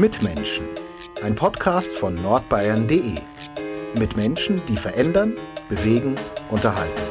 [0.00, 0.66] Mitmenschen,
[1.22, 3.16] ein Podcast von nordbayern.de.
[3.98, 5.36] Mit Menschen, die verändern,
[5.68, 6.14] bewegen,
[6.48, 7.02] unterhalten.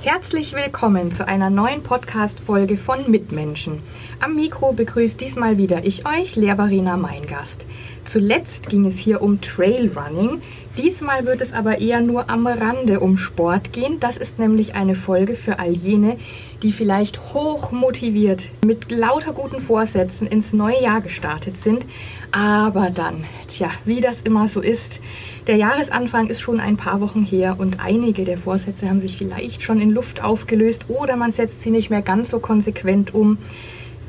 [0.00, 3.82] Herzlich willkommen zu einer neuen Podcast-Folge von Mitmenschen.
[4.18, 7.66] Am Mikro begrüßt diesmal wieder ich euch, Lehrvarina Meingast.
[8.06, 10.40] Zuletzt ging es hier um Trailrunning.
[10.78, 13.98] Diesmal wird es aber eher nur am Rande um Sport gehen.
[13.98, 16.16] Das ist nämlich eine Folge für all jene,
[16.62, 21.86] die vielleicht hoch motiviert mit lauter guten Vorsätzen ins neue Jahr gestartet sind.
[22.30, 25.00] Aber dann, tja, wie das immer so ist,
[25.48, 29.62] der Jahresanfang ist schon ein paar Wochen her und einige der Vorsätze haben sich vielleicht
[29.62, 33.38] schon in Luft aufgelöst oder man setzt sie nicht mehr ganz so konsequent um.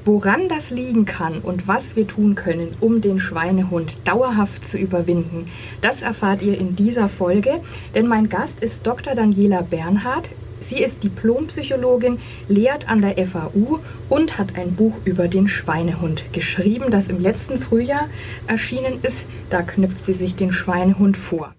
[0.03, 5.45] Woran das liegen kann und was wir tun können, um den Schweinehund dauerhaft zu überwinden,
[5.81, 7.61] das erfahrt ihr in dieser Folge,
[7.93, 9.13] denn mein Gast ist Dr.
[9.13, 10.31] Daniela Bernhard.
[10.59, 13.79] Sie ist Diplompsychologin, lehrt an der FAU
[14.09, 18.09] und hat ein Buch über den Schweinehund geschrieben, das im letzten Frühjahr
[18.47, 19.27] erschienen ist.
[19.51, 21.53] Da knüpft sie sich den Schweinehund vor.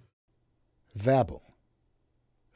[0.94, 1.42] Werbung.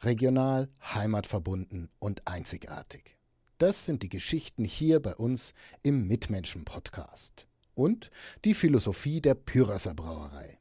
[0.02, 3.15] Regional, heimatverbunden und einzigartig.
[3.58, 7.46] Das sind die Geschichten hier bei uns im Mitmenschen-Podcast.
[7.74, 8.10] Und
[8.44, 10.58] die Philosophie der Pyrasser Brauerei.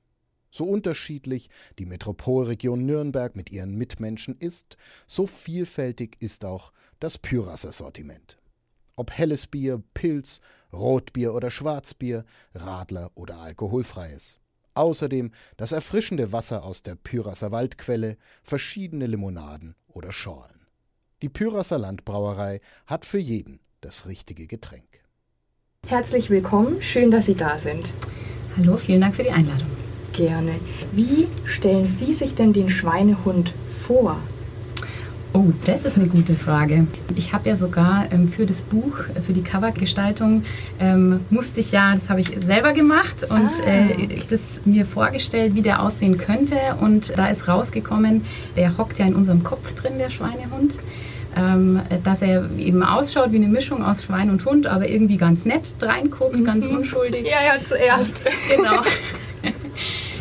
[0.49, 7.73] So unterschiedlich die Metropolregion Nürnberg mit ihren Mitmenschen ist, so vielfältig ist auch das Pyrasser
[7.73, 8.37] Sortiment.
[8.95, 10.39] Ob helles Bier, Pilz,
[10.71, 12.23] Rotbier oder Schwarzbier,
[12.53, 14.39] Radler oder alkoholfreies.
[14.73, 20.64] Außerdem das erfrischende Wasser aus der Pyrasser Waldquelle, verschiedene Limonaden oder Schorlen.
[21.21, 25.01] Die Pyrasser Landbrauerei hat für jeden das richtige Getränk.
[25.87, 27.93] Herzlich willkommen, schön, dass Sie da sind.
[28.57, 29.67] Hallo, vielen Dank für die Einladung.
[30.11, 30.55] Gerne.
[30.91, 33.53] Wie stellen Sie sich denn den Schweinehund
[33.87, 34.19] vor?
[35.35, 36.87] Oh, das ist eine gute Frage.
[37.15, 40.43] Ich habe ja sogar ähm, für das Buch, äh, für die Covergestaltung,
[40.79, 43.69] ähm, musste ich ja, das habe ich selber gemacht und ah.
[43.69, 46.55] äh, das mir vorgestellt, wie der aussehen könnte.
[46.79, 48.23] Und da ist rausgekommen,
[48.55, 50.79] der hockt ja in unserem Kopf drin, der Schweinehund.
[51.37, 55.43] Ähm, dass er eben ausschaut wie eine Mischung aus Schwein und Hund, aber irgendwie ganz
[55.43, 56.45] nett reinguckt, mhm.
[56.45, 57.25] ganz unschuldig.
[57.25, 58.21] Ja, ja, zuerst.
[58.49, 58.81] genau.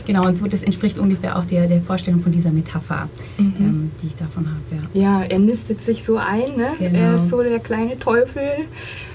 [0.06, 3.08] Genau, und so das entspricht ungefähr auch der, der Vorstellung von dieser Metapher,
[3.38, 3.54] mhm.
[3.58, 4.82] ähm, die ich davon habe.
[4.92, 5.20] Ja.
[5.20, 5.24] ja.
[5.24, 6.72] er nistet sich so ein, ne?
[6.78, 6.98] Genau.
[6.98, 8.42] Er ist so der kleine Teufel,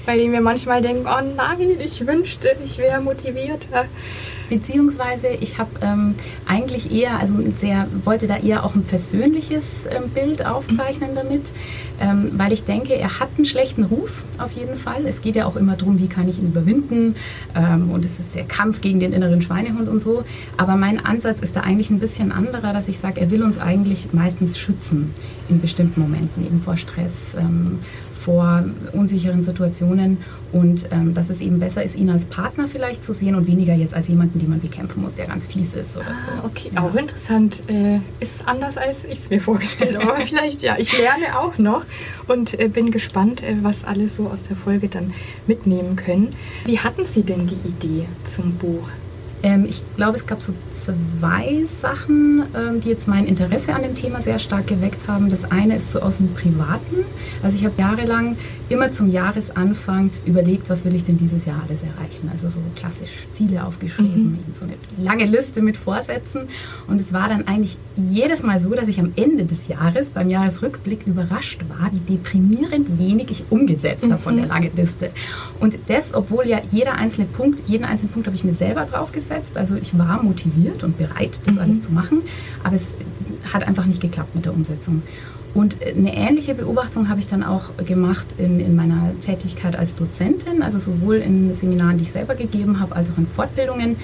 [0.06, 3.86] bei dem wir manchmal denken, oh nein, ich wünschte, ich wäre motivierter.
[4.50, 6.16] Beziehungsweise ich habe ähm,
[6.46, 11.44] eigentlich eher, also sehr, wollte da eher auch ein persönliches ähm, Bild aufzeichnen damit,
[12.02, 15.06] ähm, weil ich denke, er hat einen schlechten Ruf auf jeden Fall.
[15.06, 17.16] Es geht ja auch immer darum, wie kann ich ihn überwinden
[17.56, 20.24] ähm, und es ist der Kampf gegen den inneren Schweinehund und so.
[20.58, 23.59] Aber mein Ansatz ist da eigentlich ein bisschen anderer, dass ich sage, er will uns
[23.59, 25.14] eigentlich meistens schützen
[25.48, 27.80] in bestimmten Momenten, eben vor Stress, ähm,
[28.29, 28.63] vor
[28.94, 30.19] unsicheren Situationen
[30.51, 33.73] und ähm, dass es eben besser ist, ihn als Partner vielleicht zu sehen und weniger
[33.73, 36.47] jetzt als jemanden, den man bekämpfen muss, der ganz fies ist oder ah, so.
[36.47, 36.84] Okay, ja.
[36.84, 37.59] auch interessant.
[37.67, 40.78] Äh, ist anders, als ich es mir vorgestellt habe, aber vielleicht ja.
[40.78, 41.88] Ich lerne auch noch
[42.28, 45.11] und äh, bin gespannt, äh, was alle so aus der Folge dann
[45.47, 46.35] mitnehmen können.
[46.66, 48.91] Wie hatten Sie denn die Idee zum Buch?
[49.42, 53.96] Ähm, ich glaube, es gab so zwei Sachen, ähm, die jetzt mein Interesse an dem
[53.96, 55.30] Thema sehr stark geweckt haben.
[55.30, 57.06] Das eine ist so aus dem Privaten.
[57.42, 58.36] Also ich habe jahrelang
[58.68, 62.30] immer zum Jahresanfang überlegt, was will ich denn dieses Jahr alles erreichen.
[62.32, 64.54] Also so klassisch Ziele aufgeschrieben, mhm.
[64.54, 66.48] so eine lange Liste mit Vorsätzen.
[66.88, 70.30] Und es war dann eigentlich jedes Mal so, dass ich am Ende des Jahres beim
[70.30, 74.52] Jahresrückblick überrascht war, wie deprimierend wenig ich umgesetzt habe von der mhm.
[74.52, 75.12] langen Liste.
[75.60, 79.28] Und das, obwohl ja jeder einzelne Punkt, jeden einzelnen Punkt habe ich mir selber draufgesetzt.
[79.57, 81.62] Also ich war motiviert und bereit, das mhm.
[81.62, 82.22] alles zu machen,
[82.63, 82.94] aber es
[83.53, 85.01] hat einfach nicht geklappt mit der Umsetzung.
[85.53, 90.62] Und eine ähnliche Beobachtung habe ich dann auch gemacht in, in meiner Tätigkeit als Dozentin,
[90.62, 93.95] also sowohl in Seminaren, die ich selber gegeben habe, als auch in Fortbildungen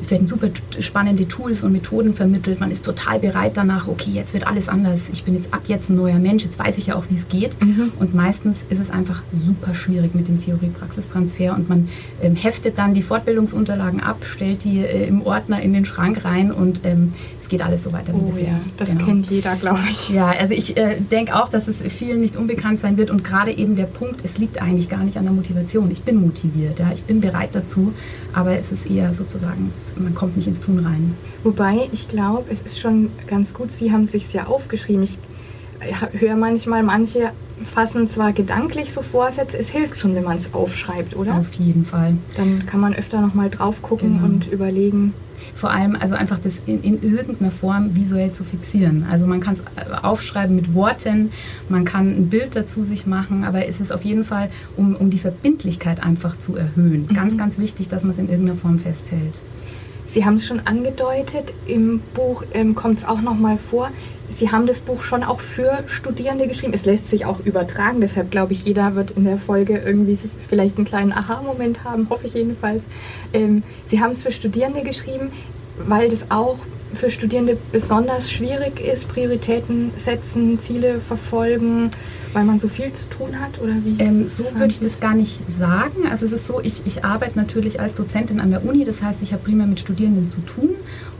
[0.00, 2.60] es werden super spannende Tools und Methoden vermittelt.
[2.60, 5.08] Man ist total bereit danach, okay, jetzt wird alles anders.
[5.12, 7.28] Ich bin jetzt ab jetzt ein neuer Mensch, jetzt weiß ich ja auch, wie es
[7.28, 7.60] geht.
[7.62, 7.92] Mhm.
[7.98, 11.88] Und meistens ist es einfach super schwierig mit dem Theorie-Praxistransfer und man
[12.22, 16.50] ähm, heftet dann die Fortbildungsunterlagen ab, stellt die äh, im Ordner in den Schrank rein
[16.50, 18.48] und ähm, es geht alles so weiter wie oh, bisher.
[18.48, 19.04] Ja, das genau.
[19.04, 20.08] kennt jeder, glaube ich.
[20.08, 23.52] Ja, also ich äh, denke auch, dass es vielen nicht unbekannt sein wird und gerade
[23.52, 25.90] eben der Punkt, es liegt eigentlich gar nicht an der Motivation.
[25.90, 27.92] Ich bin motiviert, ja, ich bin bereit dazu,
[28.32, 31.14] aber es ist eher sozusagen man kommt nicht ins Tun rein.
[31.42, 35.02] Wobei, ich glaube, es ist schon ganz gut, Sie haben es sich ja aufgeschrieben.
[35.02, 35.18] Ich
[36.20, 37.32] höre manchmal manche
[37.64, 41.36] fassen zwar gedanklich so Vorsätze, es hilft schon, wenn man es aufschreibt, oder?
[41.36, 42.16] Auf jeden Fall.
[42.36, 44.24] Dann kann man öfter nochmal drauf gucken genau.
[44.24, 45.14] und überlegen.
[45.54, 49.06] Vor allem also einfach das in, in irgendeiner Form visuell zu fixieren.
[49.10, 51.30] Also man kann es äh, aufschreiben mit Worten,
[51.68, 55.10] man kann ein Bild dazu sich machen, aber es ist auf jeden Fall, um, um
[55.10, 57.06] die Verbindlichkeit einfach zu erhöhen.
[57.08, 57.14] Mhm.
[57.14, 59.34] Ganz, ganz wichtig, dass man es in irgendeiner Form festhält.
[60.12, 63.90] Sie haben es schon angedeutet, im Buch ähm, kommt es auch nochmal vor.
[64.28, 66.72] Sie haben das Buch schon auch für Studierende geschrieben.
[66.74, 70.18] Es lässt sich auch übertragen, deshalb glaube ich, jeder wird in der Folge irgendwie
[70.48, 72.82] vielleicht einen kleinen Aha-Moment haben, hoffe ich jedenfalls.
[73.32, 75.30] Ähm, Sie haben es für Studierende geschrieben,
[75.86, 76.56] weil das auch
[76.94, 81.90] für Studierende besonders schwierig ist, Prioritäten setzen, Ziele verfolgen,
[82.32, 83.60] weil man so viel zu tun hat?
[83.60, 84.00] Oder wie?
[84.00, 86.06] Ähm, so würde ich das gar nicht sagen.
[86.10, 89.22] Also es ist so, ich, ich arbeite natürlich als Dozentin an der Uni, das heißt,
[89.22, 90.70] ich habe primär mit Studierenden zu tun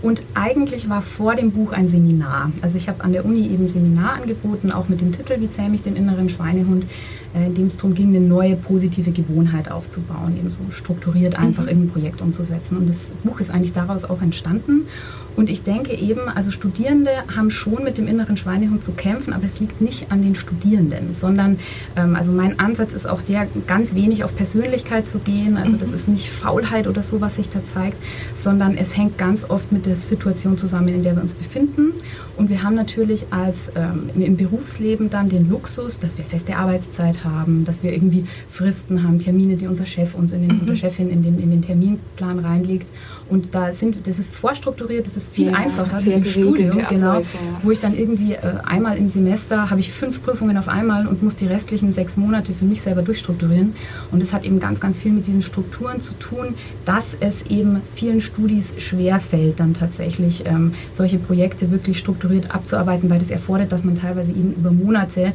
[0.02, 2.52] und eigentlich war vor dem Buch ein Seminar.
[2.62, 5.74] Also ich habe an der Uni eben Seminar angeboten, auch mit dem Titel Wie zähme
[5.74, 6.84] ich den inneren Schweinehund,
[7.34, 11.68] in dem es darum ging, eine neue positive Gewohnheit aufzubauen, eben so strukturiert einfach mhm.
[11.68, 12.76] in ein Projekt umzusetzen.
[12.76, 14.86] Und das Buch ist eigentlich daraus auch entstanden.
[15.36, 19.44] Und ich denke eben, also Studierende haben schon mit dem inneren Schweinehund zu kämpfen, aber
[19.44, 21.60] es liegt nicht an den Studierenden, sondern
[21.96, 25.56] ähm, also mein Ansatz ist auch der, ganz wenig auf Persönlichkeit zu gehen.
[25.56, 25.94] Also das mhm.
[25.94, 27.96] ist nicht Faulheit oder so, was sich da zeigt,
[28.34, 31.92] sondern es hängt ganz oft mit der Situation zusammen, in der wir uns befinden.
[32.36, 37.19] Und wir haben natürlich als ähm, im Berufsleben dann den Luxus, dass wir feste Arbeitszeit
[37.24, 40.62] haben, dass wir irgendwie Fristen haben, Termine, die unser Chef uns in den, mhm.
[40.62, 42.88] oder Chefin in den, in den Terminplan reinlegt.
[43.28, 47.10] Und da sind, das ist vorstrukturiert, das ist viel ja, einfacher wie im Studium, genau,
[47.10, 47.60] Abläufe, ja.
[47.62, 51.22] wo ich dann irgendwie äh, einmal im Semester habe ich fünf Prüfungen auf einmal und
[51.22, 53.74] muss die restlichen sechs Monate für mich selber durchstrukturieren.
[54.10, 57.80] Und das hat eben ganz, ganz viel mit diesen Strukturen zu tun, dass es eben
[57.94, 63.84] vielen Studis schwerfällt, dann tatsächlich ähm, solche Projekte wirklich strukturiert abzuarbeiten, weil das erfordert, dass
[63.84, 65.32] man teilweise eben über Monate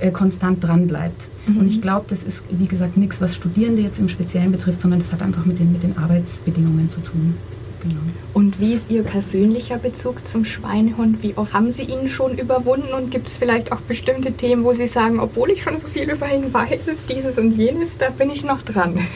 [0.00, 1.28] äh, konstant dran bleibt.
[1.46, 1.58] Mhm.
[1.58, 5.00] Und ich glaube, das ist, wie gesagt, nichts, was Studierende jetzt im Speziellen betrifft, sondern
[5.00, 7.34] das hat einfach mit den, mit den Arbeitsbedingungen zu tun.
[7.82, 8.00] Genau.
[8.32, 11.22] Und wie ist Ihr persönlicher Bezug zum Schweinehund?
[11.22, 14.72] Wie oft haben Sie ihn schon überwunden und gibt es vielleicht auch bestimmte Themen, wo
[14.72, 18.10] Sie sagen, obwohl ich schon so viel über ihn weiß, ist dieses und jenes, da
[18.10, 18.98] bin ich noch dran?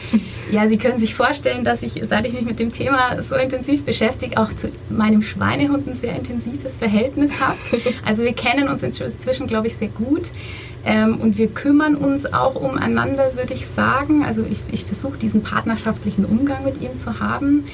[0.51, 3.85] Ja, Sie können sich vorstellen, dass ich, seit ich mich mit dem Thema so intensiv
[3.85, 7.57] beschäftige, auch zu meinem Schweinehund ein sehr intensives Verhältnis habe.
[8.05, 10.23] Also wir kennen uns inzwischen, glaube ich, sehr gut.
[10.85, 14.23] Ähm, und wir kümmern uns auch umeinander, würde ich sagen.
[14.25, 17.65] Also ich, ich versuche diesen partnerschaftlichen Umgang mit ihm zu haben.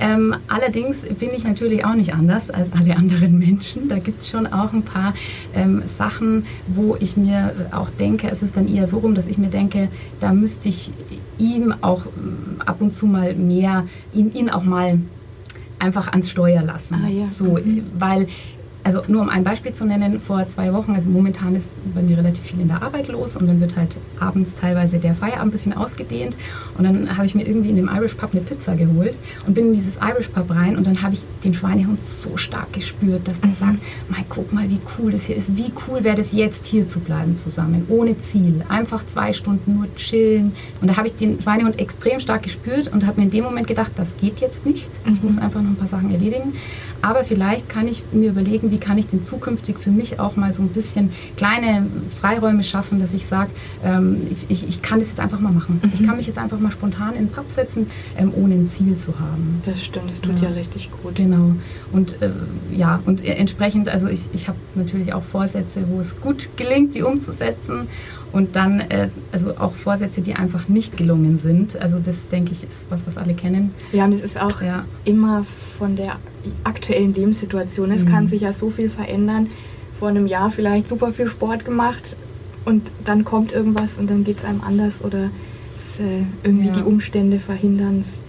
[0.00, 3.88] Ähm, allerdings bin ich natürlich auch nicht anders als alle anderen Menschen.
[3.88, 5.12] Da gibt es schon auch ein paar
[5.54, 9.38] ähm, Sachen, wo ich mir auch denke, es ist dann eher so rum, dass ich
[9.38, 9.88] mir denke,
[10.20, 10.92] da müsste ich
[11.38, 15.00] ihm auch ähm, ab und zu mal mehr, ihn, ihn auch mal
[15.80, 16.94] einfach ans Steuer lassen.
[16.94, 17.28] Ah, ja.
[17.28, 17.84] So, mhm.
[17.98, 18.28] weil
[18.84, 22.16] also nur um ein Beispiel zu nennen, vor zwei Wochen, also momentan ist bei mir
[22.16, 25.50] relativ viel in der Arbeit los und dann wird halt abends teilweise der Feierabend ein
[25.50, 26.36] bisschen ausgedehnt
[26.76, 29.68] und dann habe ich mir irgendwie in dem Irish Pub eine Pizza geholt und bin
[29.68, 33.40] in dieses Irish Pub rein und dann habe ich den Schweinehund so stark gespürt, dass
[33.40, 33.54] der mhm.
[33.56, 33.78] sagt,
[34.08, 37.00] mein, guck mal, wie cool das hier ist, wie cool wäre das jetzt hier zu
[37.00, 40.52] bleiben zusammen, ohne Ziel, einfach zwei Stunden nur chillen.
[40.80, 43.66] Und da habe ich den Schweinehund extrem stark gespürt und habe mir in dem Moment
[43.66, 45.26] gedacht, das geht jetzt nicht, ich mhm.
[45.26, 46.54] muss einfach noch ein paar Sachen erledigen,
[47.02, 50.52] aber vielleicht kann ich mir überlegen, wie kann ich denn zukünftig für mich auch mal
[50.54, 51.86] so ein bisschen kleine
[52.20, 53.50] Freiräume schaffen, dass ich sage,
[53.84, 55.80] ähm, ich, ich kann das jetzt einfach mal machen.
[55.82, 55.90] Mhm.
[55.94, 58.96] Ich kann mich jetzt einfach mal spontan in den Pub setzen, ähm, ohne ein Ziel
[58.96, 59.62] zu haben.
[59.64, 61.16] Das stimmt, das tut ja, ja richtig gut.
[61.16, 61.52] Genau.
[61.92, 62.30] Und äh,
[62.76, 67.02] ja, und entsprechend, also ich, ich habe natürlich auch Vorsätze, wo es gut gelingt, die
[67.02, 67.88] umzusetzen.
[68.30, 71.80] Und dann äh, also auch Vorsätze, die einfach nicht gelungen sind.
[71.80, 73.72] Also das, denke ich, ist was, was alle kennen.
[73.92, 74.84] Ja, und es ist auch ja.
[75.04, 75.46] immer
[75.78, 76.16] von der
[76.64, 77.90] aktuellen Lebenssituation.
[77.90, 78.08] Es mhm.
[78.08, 79.48] kann sich ja so viel verändern.
[79.98, 82.16] Vor einem Jahr vielleicht super viel Sport gemacht
[82.64, 85.30] und dann kommt irgendwas und dann geht es einem anders oder
[85.74, 86.74] es, äh, irgendwie ja.
[86.74, 88.20] die Umstände verhindern es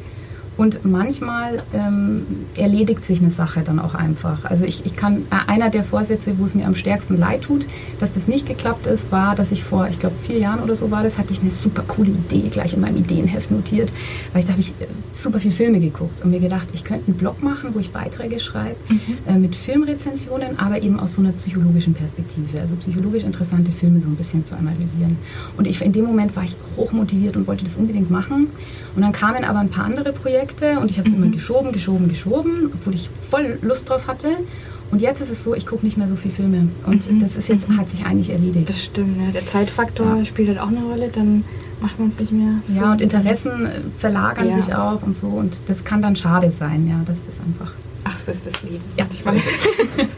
[0.60, 2.26] und manchmal ähm,
[2.58, 4.44] erledigt sich eine Sache dann auch einfach.
[4.44, 7.66] Also ich, ich kann, äh, einer der Vorsätze, wo es mir am stärksten leid tut,
[8.02, 10.92] dass das nicht geklappt ist, war, dass ich vor, ich glaube, vier Jahren oder so
[10.92, 13.94] war das, hatte ich eine super coole Idee gleich in meinem Ideenheft notiert,
[14.34, 17.08] weil ich da habe ich äh, super viel Filme geguckt und mir gedacht, ich könnte
[17.08, 19.00] einen Blog machen, wo ich Beiträge schreibe mhm.
[19.34, 24.10] äh, mit Filmrezensionen, aber eben aus so einer psychologischen Perspektive, also psychologisch interessante Filme so
[24.10, 25.16] ein bisschen zu analysieren.
[25.56, 28.48] Und ich, in dem Moment war ich hochmotiviert und wollte das unbedingt machen.
[28.96, 30.49] Und dann kamen aber ein paar andere Projekte
[30.82, 31.24] und ich habe es mhm.
[31.24, 34.30] immer geschoben, geschoben, geschoben, obwohl ich voll Lust drauf hatte.
[34.92, 36.68] Und jetzt ist es so, ich gucke nicht mehr so viele Filme.
[36.86, 37.20] Und mhm.
[37.20, 38.70] das ist jetzt, hat sich eigentlich erledigt.
[38.70, 39.32] Das stimmt, ja.
[39.32, 40.26] Der Zeitfaktor ja.
[40.26, 41.44] spielt halt auch eine Rolle, dann
[41.80, 42.56] macht man es nicht mehr.
[42.68, 44.62] So ja, und Interessen äh, verlagern ja.
[44.62, 45.28] sich auch und so.
[45.28, 47.74] Und das kann dann schade sein, ja, das einfach.
[48.04, 48.84] Ach, so ist das Leben.
[48.98, 49.42] Ja, ich weiß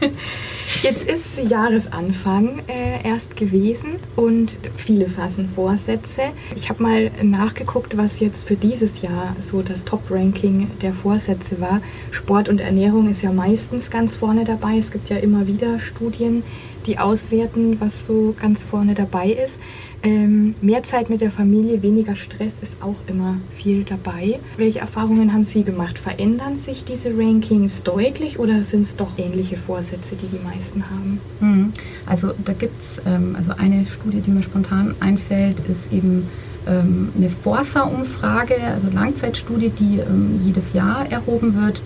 [0.00, 0.10] es.
[0.80, 6.22] Jetzt ist Jahresanfang äh, erst gewesen und viele fassen Vorsätze.
[6.56, 11.80] Ich habe mal nachgeguckt, was jetzt für dieses Jahr so das Top-Ranking der Vorsätze war.
[12.10, 14.78] Sport und Ernährung ist ja meistens ganz vorne dabei.
[14.78, 16.42] Es gibt ja immer wieder Studien,
[16.86, 19.58] die auswerten, was so ganz vorne dabei ist.
[20.04, 24.40] Ähm, mehr Zeit mit der Familie, weniger Stress ist auch immer viel dabei.
[24.56, 25.96] Welche Erfahrungen haben Sie gemacht?
[25.96, 31.20] Verändern sich diese Rankings deutlich oder sind es doch ähnliche Vorsätze, die die meisten haben?
[31.40, 31.72] Mhm.
[32.04, 36.26] Also da gibt es, ähm, also eine Studie, die mir spontan einfällt, ist eben
[36.66, 41.80] ähm, eine Forsa-Umfrage, also Langzeitstudie, die ähm, jedes Jahr erhoben wird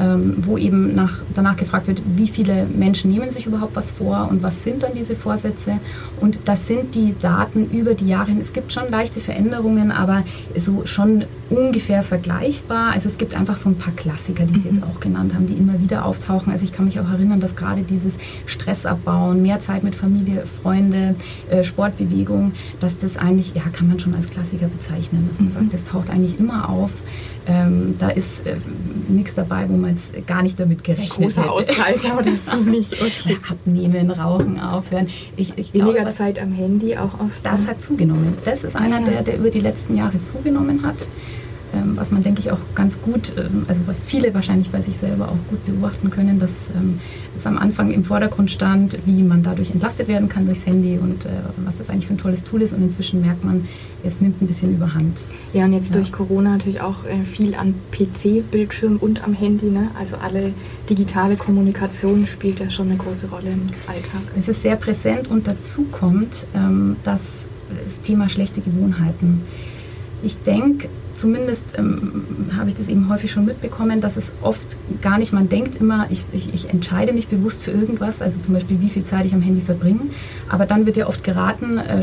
[0.00, 4.28] ähm, wo eben nach, danach gefragt wird, wie viele Menschen nehmen sich überhaupt was vor
[4.30, 5.78] und was sind dann diese Vorsätze.
[6.20, 8.40] Und das sind die Daten über die Jahre hin.
[8.40, 10.24] Es gibt schon leichte Veränderungen, aber
[10.56, 12.92] so schon ungefähr vergleichbar.
[12.92, 14.84] Also es gibt einfach so ein paar Klassiker, die Sie jetzt mhm.
[14.84, 16.52] auch genannt haben, die immer wieder auftauchen.
[16.52, 20.44] Also ich kann mich auch erinnern, dass gerade dieses Stress abbauen, mehr Zeit mit Familie,
[20.62, 21.14] Freunde,
[21.50, 25.54] äh, Sportbewegung, dass das eigentlich, ja, kann man schon als Klassiker bezeichnen, dass man mhm.
[25.54, 26.90] sagt, das taucht eigentlich immer auf.
[27.46, 28.56] Ähm, da ist äh,
[29.08, 31.52] nichts dabei, wo man jetzt gar nicht damit gerechnet Großer hätte.
[31.52, 32.94] Ausreißer oder so nicht.
[32.94, 33.36] Okay.
[33.48, 35.08] Abnehmen, rauchen, aufhören.
[35.36, 37.44] Ich, ich Weniger glaube, Zeit am Handy auch oft.
[37.44, 38.34] Das hat zugenommen.
[38.44, 39.06] Das ist einer, ja.
[39.06, 40.96] der, der über die letzten Jahre zugenommen hat.
[41.74, 44.96] Ähm, was man, denke ich, auch ganz gut, ähm, also was viele wahrscheinlich bei sich
[44.96, 47.00] selber auch gut beobachten können, dass ähm,
[47.36, 51.24] es am Anfang im Vordergrund stand, wie man dadurch entlastet werden kann durchs Handy und
[51.24, 51.30] äh,
[51.64, 52.72] was das eigentlich für ein tolles Tool ist.
[52.72, 53.66] Und inzwischen merkt man,
[54.04, 55.22] es nimmt ein bisschen überhand.
[55.52, 55.96] Ja, und jetzt ja.
[55.96, 59.66] durch Corona natürlich auch äh, viel an PC-Bildschirm und am Handy.
[59.66, 59.88] Ne?
[59.98, 60.52] Also alle
[60.88, 64.22] digitale Kommunikation spielt ja schon eine große Rolle im Alltag.
[64.38, 66.46] Es ist sehr präsent und dazu kommt
[67.04, 67.46] dass
[67.84, 69.42] das Thema schlechte Gewohnheiten.
[70.22, 72.24] Ich denke, zumindest ähm,
[72.56, 76.06] habe ich das eben häufig schon mitbekommen, dass es oft gar nicht, man denkt immer,
[76.10, 79.34] ich, ich, ich, entscheide mich bewusst für irgendwas, also zum Beispiel, wie viel Zeit ich
[79.34, 80.00] am Handy verbringe,
[80.48, 82.02] aber dann wird ja oft geraten, äh,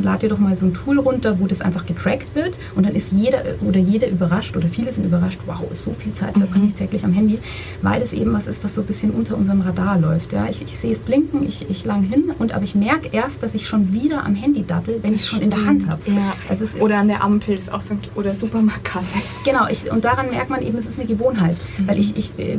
[0.00, 2.94] lad dir doch mal so ein Tool runter, wo das einfach getrackt wird und dann
[2.94, 6.66] ist jeder oder jede überrascht oder viele sind überrascht, wow, ist so viel Zeit verbringe
[6.66, 6.78] ich mhm.
[6.78, 7.38] täglich am Handy,
[7.82, 10.32] weil das eben was ist, was so ein bisschen unter unserem Radar läuft.
[10.32, 10.46] Ja?
[10.48, 13.54] Ich, ich sehe es blinken, ich, ich lang hin und aber ich merke erst, dass
[13.54, 16.00] ich schon wieder am Handy dattel, wenn ich es schon in der Hand habe.
[16.06, 16.34] Ja.
[16.48, 19.16] Also oder an der Ampel ist auch so, oder so Supermarktkasse.
[19.44, 21.56] Genau, ich, und daran merkt man eben, es ist eine Gewohnheit.
[21.78, 21.88] Mhm.
[21.88, 22.58] Weil ich, ich äh,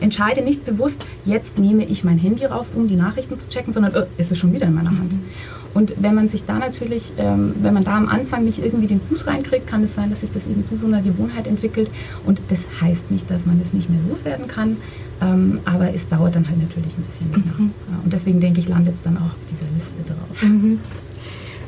[0.00, 3.94] entscheide nicht bewusst, jetzt nehme ich mein Handy raus, um die Nachrichten zu checken, sondern
[3.94, 5.12] äh, ist es schon wieder in meiner Hand.
[5.12, 5.20] Mhm.
[5.74, 9.00] Und wenn man sich da natürlich, ähm, wenn man da am Anfang nicht irgendwie den
[9.00, 11.90] Fuß reinkriegt, kann es sein, dass sich das eben zu so einer Gewohnheit entwickelt.
[12.26, 14.76] Und das heißt nicht, dass man das nicht mehr loswerden kann,
[15.22, 17.54] ähm, aber es dauert dann halt natürlich ein bisschen länger.
[17.58, 17.70] Mhm.
[18.04, 20.42] Und deswegen denke ich, landet es dann auch auf dieser Liste drauf.
[20.42, 20.78] Mhm.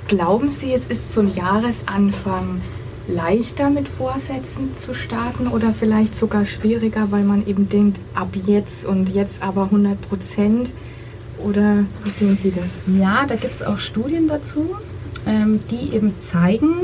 [0.07, 2.61] Glauben Sie, es ist zum Jahresanfang
[3.07, 8.87] leichter mit Vorsätzen zu starten oder vielleicht sogar schwieriger, weil man eben denkt, ab jetzt
[8.87, 10.73] und jetzt aber 100 Prozent?
[11.39, 12.81] Oder wie sehen Sie das?
[12.87, 14.77] Ja, da gibt es auch Studien dazu,
[15.27, 16.75] ähm, die eben zeigen,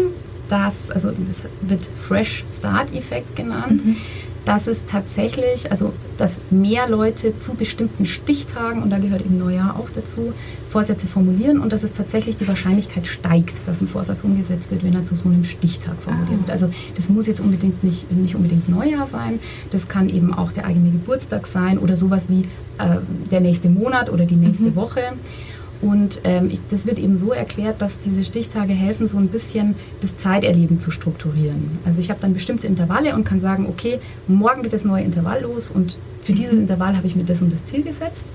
[0.48, 3.96] dass, also das wird Fresh Start Effekt genannt, mhm
[4.44, 9.76] dass es tatsächlich, also dass mehr Leute zu bestimmten Stichtagen, und da gehört eben Neujahr
[9.78, 10.32] auch dazu,
[10.68, 14.94] Vorsätze formulieren und dass es tatsächlich die Wahrscheinlichkeit steigt, dass ein Vorsatz umgesetzt wird, wenn
[14.94, 16.50] er zu so einem Stichtag formuliert wird.
[16.50, 16.52] Ah.
[16.52, 20.66] Also das muss jetzt unbedingt nicht, nicht unbedingt Neujahr sein, das kann eben auch der
[20.66, 22.42] eigene Geburtstag sein oder sowas wie
[22.78, 22.98] äh,
[23.30, 24.76] der nächste Monat oder die nächste mhm.
[24.76, 25.02] Woche.
[25.82, 29.74] Und ähm, ich, das wird eben so erklärt, dass diese Stichtage helfen, so ein bisschen
[30.00, 31.78] das Zeiterleben zu strukturieren.
[31.86, 35.42] Also ich habe dann bestimmte Intervalle und kann sagen, okay, morgen geht das neue Intervall
[35.42, 36.60] los und für dieses mhm.
[36.60, 38.28] Intervall habe ich mir das und das Ziel gesetzt.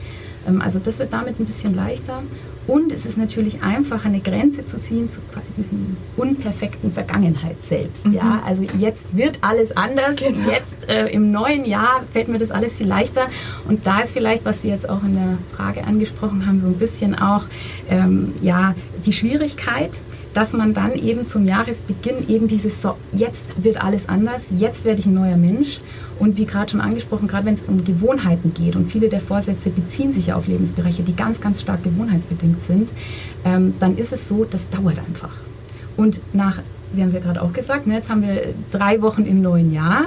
[0.47, 2.23] Ähm, also das wird damit ein bisschen leichter.
[2.67, 8.05] Und es ist natürlich einfacher, eine Grenze zu ziehen zu quasi diesem unperfekten Vergangenheit selbst.
[8.05, 8.13] Mhm.
[8.13, 8.41] Ja?
[8.45, 10.15] Also jetzt wird alles anders.
[10.17, 10.49] Genau.
[10.49, 13.27] Jetzt äh, im neuen Jahr fällt mir das alles viel leichter.
[13.67, 16.77] Und da ist vielleicht, was Sie jetzt auch in der Frage angesprochen haben, so ein
[16.77, 17.43] bisschen auch
[17.89, 18.73] ähm, ja,
[19.05, 20.01] die Schwierigkeit,
[20.35, 24.99] dass man dann eben zum Jahresbeginn eben dieses so, jetzt wird alles anders, jetzt werde
[24.99, 25.79] ich ein neuer Mensch.
[26.19, 29.69] Und wie gerade schon angesprochen, gerade wenn es um Gewohnheiten geht und viele der Vorsätze
[29.69, 32.89] beziehen sich ja auf Lebensbereiche, die ganz, ganz stark gewohnheitsbedingt sind,
[33.45, 35.31] ähm, dann ist es so, das dauert einfach.
[35.97, 36.59] Und nach,
[36.91, 39.73] Sie haben es ja gerade auch gesagt, ne, jetzt haben wir drei Wochen im neuen
[39.73, 40.05] Jahr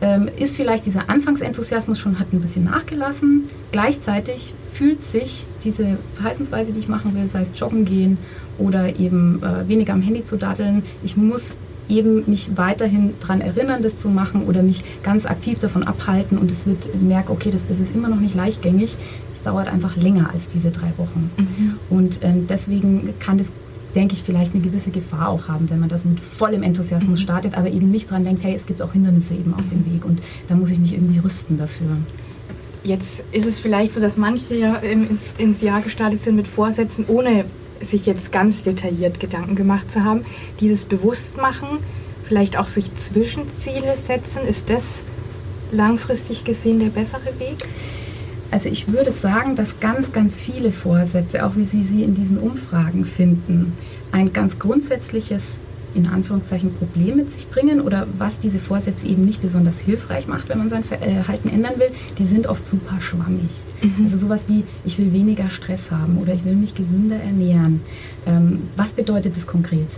[0.00, 3.48] ähm, ist vielleicht dieser Anfangsenthusiasmus schon hat ein bisschen nachgelassen.
[3.72, 8.18] Gleichzeitig fühlt sich diese Verhaltensweise, die ich machen will, sei es joggen gehen
[8.58, 11.54] oder eben äh, weniger am Handy zu daddeln, ich muss
[11.88, 16.50] eben mich weiterhin daran erinnern, das zu machen oder mich ganz aktiv davon abhalten und
[16.50, 18.96] es wird merke, okay, das, das ist immer noch nicht leichtgängig.
[19.32, 21.30] Es dauert einfach länger als diese drei Wochen.
[21.36, 21.74] Mhm.
[21.90, 23.52] Und ähm, deswegen kann das
[23.94, 27.22] denke ich, vielleicht eine gewisse Gefahr auch haben, wenn man das mit vollem Enthusiasmus mhm.
[27.22, 30.04] startet, aber eben nicht dran denkt, hey, es gibt auch Hindernisse eben auf dem Weg
[30.04, 31.96] und da muss ich mich irgendwie rüsten dafür.
[32.82, 37.04] Jetzt ist es vielleicht so, dass manche ja ins, ins Jahr gestartet sind mit Vorsätzen,
[37.08, 37.44] ohne
[37.80, 40.24] sich jetzt ganz detailliert Gedanken gemacht zu haben.
[40.60, 41.78] Dieses Bewusstmachen,
[42.24, 45.02] vielleicht auch sich Zwischenziele setzen, ist das
[45.72, 47.66] langfristig gesehen der bessere Weg?
[48.50, 52.38] Also ich würde sagen, dass ganz, ganz viele Vorsätze, auch wie Sie sie in diesen
[52.38, 53.72] Umfragen finden,
[54.12, 55.42] ein ganz grundsätzliches
[55.94, 60.48] in Anführungszeichen Problem mit sich bringen oder was diese Vorsätze eben nicht besonders hilfreich macht,
[60.48, 63.50] wenn man sein Verhalten ändern will, die sind oft super schwammig.
[63.82, 64.04] Mhm.
[64.04, 67.80] Also sowas wie, ich will weniger Stress haben oder ich will mich gesünder ernähren.
[68.26, 69.88] Ähm, was bedeutet das konkret?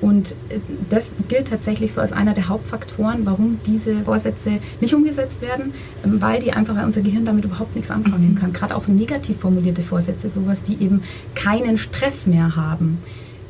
[0.00, 0.58] Und äh,
[0.90, 5.72] das gilt tatsächlich so als einer der Hauptfaktoren, warum diese Vorsätze nicht umgesetzt werden,
[6.04, 8.34] ähm, weil die einfach, weil unser Gehirn damit überhaupt nichts anfangen mhm.
[8.36, 8.52] kann.
[8.52, 11.02] Gerade auch negativ formulierte Vorsätze, sowas wie eben
[11.34, 12.98] keinen Stress mehr haben.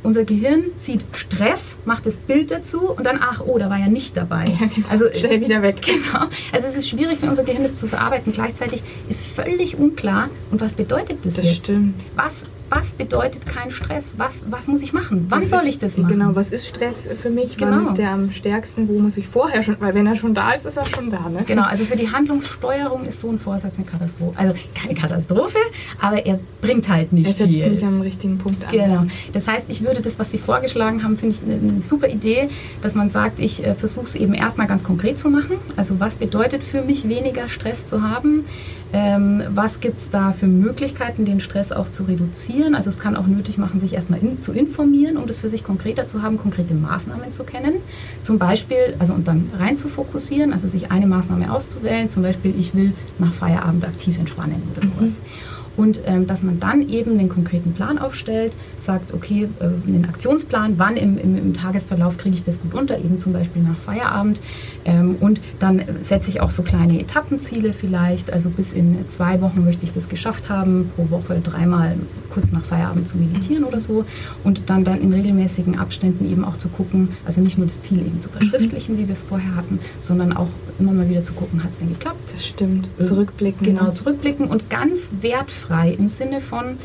[0.06, 3.88] Unser Gehirn zieht Stress, macht das Bild dazu und dann, ach, oh, da war ja
[3.88, 4.46] nicht dabei.
[4.46, 4.88] Ja, genau.
[4.88, 5.82] Also schnell wieder weg.
[5.82, 6.26] Genau.
[6.52, 8.32] Also es ist schwierig für unser Gehirn, das zu verarbeiten.
[8.32, 11.56] Gleichzeitig ist völlig unklar, und was bedeutet das, das jetzt?
[11.64, 11.94] Stimmt.
[12.14, 14.14] Was was bedeutet kein Stress?
[14.16, 15.26] Was, was muss ich machen?
[15.28, 16.10] Wann was soll ich das machen?
[16.10, 17.56] Genau, was ist Stress für mich?
[17.56, 17.72] Genau.
[17.72, 18.88] Wann ist der am stärksten?
[18.88, 19.76] Wo muss ich vorher schon?
[19.80, 21.28] Weil wenn er schon da ist, ist er schon da.
[21.28, 21.44] Ne?
[21.46, 24.38] Genau, also für die Handlungssteuerung ist so ein Vorsatz eine Katastrophe.
[24.38, 25.58] Also keine Katastrophe,
[26.00, 27.70] aber er bringt halt nicht er setzt viel.
[27.70, 28.70] nicht am richtigen Punkt an.
[28.70, 29.06] Genau.
[29.32, 32.48] Das heißt, ich würde das, was Sie vorgeschlagen haben, finde ich eine, super Idee,
[32.82, 35.56] dass man sagt, ich äh, versuche es eben erstmal ganz konkret zu machen.
[35.76, 38.44] Also was bedeutet für mich weniger Stress zu haben?
[38.92, 42.55] Ähm, was gibt es da für Möglichkeiten, den Stress auch zu reduzieren?
[42.64, 45.64] Also es kann auch nötig machen, sich erstmal in, zu informieren, um das für sich
[45.64, 47.74] konkreter zu haben, konkrete Maßnahmen zu kennen.
[48.22, 52.54] Zum Beispiel, also und dann rein zu fokussieren, also sich eine Maßnahme auszuwählen, zum Beispiel,
[52.58, 55.10] ich will nach Feierabend aktiv entspannen oder sowas.
[55.10, 55.56] Mhm.
[55.76, 60.78] Und ähm, dass man dann eben den konkreten Plan aufstellt, sagt, okay, äh, einen Aktionsplan,
[60.78, 64.40] wann im, im, im Tagesverlauf kriege ich das gut unter, eben zum Beispiel nach Feierabend.
[64.86, 68.32] Ähm, und dann setze ich auch so kleine Etappenziele vielleicht.
[68.32, 71.96] Also bis in zwei Wochen möchte ich das geschafft haben, pro Woche dreimal
[72.30, 74.04] kurz nach Feierabend zu meditieren oder so.
[74.44, 77.98] Und dann, dann in regelmäßigen Abständen eben auch zu gucken, also nicht nur das Ziel
[77.98, 81.64] eben zu verschriftlichen, wie wir es vorher hatten, sondern auch immer mal wieder zu gucken,
[81.64, 82.32] hat es denn geklappt?
[82.32, 82.88] Das stimmt.
[82.98, 83.66] Zurückblicken.
[83.66, 86.78] Genau, zurückblicken und ganz wertfrei im Sinne von,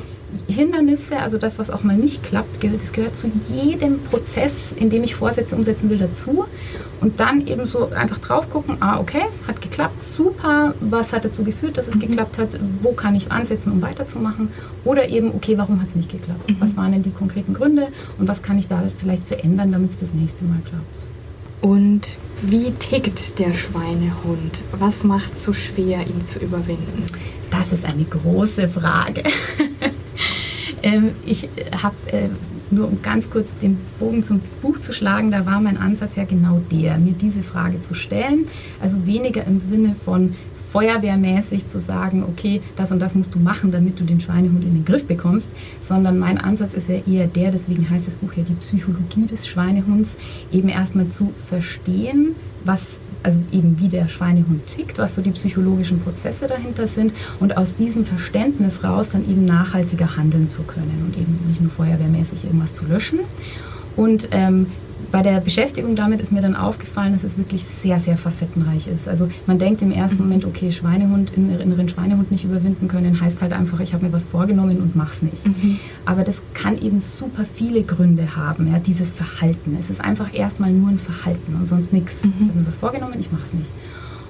[0.47, 5.03] Hindernisse, also das, was auch mal nicht klappt, das gehört zu jedem Prozess, in dem
[5.03, 6.45] ich Vorsätze umsetzen will, dazu.
[6.99, 11.43] Und dann eben so einfach drauf gucken, ah, okay, hat geklappt, super, was hat dazu
[11.43, 12.01] geführt, dass es mhm.
[12.01, 14.49] geklappt hat, wo kann ich ansetzen, um weiterzumachen?
[14.83, 16.49] Oder eben, okay, warum hat es nicht geklappt?
[16.49, 16.57] Mhm.
[16.59, 17.87] Was waren denn die konkreten Gründe
[18.19, 21.07] und was kann ich da vielleicht verändern, damit es das nächste Mal klappt?
[21.61, 24.61] Und wie tickt der Schweinehund?
[24.79, 27.05] Was macht es so schwer, ihn zu überwinden?
[27.51, 29.23] Das ist eine große Frage.
[30.83, 31.49] ähm, ich
[31.81, 32.29] habe äh,
[32.71, 36.23] nur um ganz kurz den Bogen zum Buch zu schlagen, da war mein Ansatz ja
[36.23, 38.45] genau der, mir diese Frage zu stellen.
[38.81, 40.35] Also weniger im Sinne von
[40.71, 44.73] feuerwehrmäßig zu sagen, okay, das und das musst du machen, damit du den Schweinehund in
[44.73, 45.49] den Griff bekommst,
[45.85, 49.47] sondern mein Ansatz ist ja eher der, deswegen heißt das Buch ja die Psychologie des
[49.47, 50.15] Schweinehunds,
[50.51, 55.99] eben erstmal zu verstehen, was also eben wie der Schweinehund tickt, was so die psychologischen
[55.99, 61.17] Prozesse dahinter sind und aus diesem Verständnis raus dann eben nachhaltiger handeln zu können und
[61.17, 63.19] eben nicht nur feuerwehrmäßig irgendwas zu löschen.
[63.95, 64.67] Und ähm,
[65.11, 69.07] bei der Beschäftigung damit ist mir dann aufgefallen, dass es wirklich sehr, sehr facettenreich ist.
[69.07, 70.29] Also man denkt im ersten mhm.
[70.29, 74.25] Moment, okay, Schweinehund, inneren Schweinehund nicht überwinden können, heißt halt einfach, ich habe mir was
[74.25, 75.45] vorgenommen und mach's nicht.
[75.45, 75.79] Mhm.
[76.05, 79.77] Aber das kann eben super viele Gründe haben, ja, dieses Verhalten.
[79.79, 82.23] Es ist einfach erstmal nur ein Verhalten und sonst nichts.
[82.23, 82.33] Mhm.
[82.39, 83.69] Ich habe mir was vorgenommen, ich mach's nicht.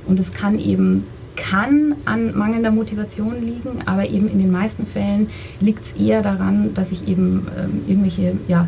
[0.08, 1.04] Und es kann eben
[1.36, 6.74] kann an mangelnder Motivation liegen, aber eben in den meisten Fällen liegt es eher daran,
[6.74, 8.68] dass ich eben ähm, irgendwelche, ja,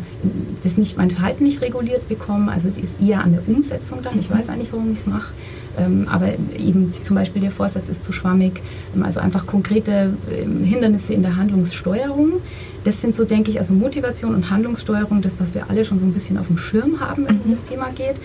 [0.62, 4.18] das nicht, mein Verhalten nicht reguliert bekomme, also ist eher an der Umsetzung dann.
[4.18, 5.32] Ich weiß eigentlich, warum ich es mache.
[5.76, 8.62] Ähm, aber eben zum Beispiel der Vorsatz ist zu schwammig,
[8.94, 12.34] ähm, also einfach konkrete ähm, Hindernisse in der Handlungssteuerung.
[12.84, 16.04] Das sind so, denke ich, also Motivation und Handlungssteuerung, das, was wir alle schon so
[16.04, 18.16] ein bisschen auf dem Schirm haben, wenn es um das Thema geht.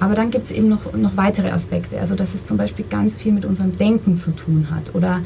[0.00, 3.16] Aber dann gibt es eben noch, noch weitere Aspekte, also dass es zum Beispiel ganz
[3.16, 5.22] viel mit unserem Denken zu tun hat oder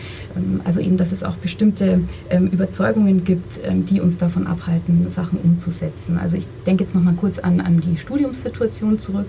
[0.65, 2.01] also eben, dass es auch bestimmte
[2.31, 6.19] ähm, Überzeugungen gibt, ähm, die uns davon abhalten, Sachen umzusetzen.
[6.19, 9.27] Also ich denke jetzt noch mal kurz an, an die Studiumssituation zurück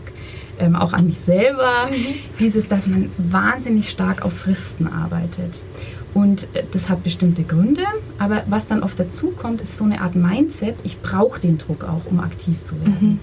[0.60, 2.16] ähm, auch an mich selber, mhm.
[2.40, 5.64] dieses, dass man wahnsinnig stark auf Fristen arbeitet.
[6.14, 7.84] Und äh, das hat bestimmte Gründe,
[8.20, 11.84] aber was dann oft dazu kommt, ist so eine Art Mindset, ich brauche den Druck
[11.84, 12.98] auch, um aktiv zu werden.
[13.00, 13.20] Mhm.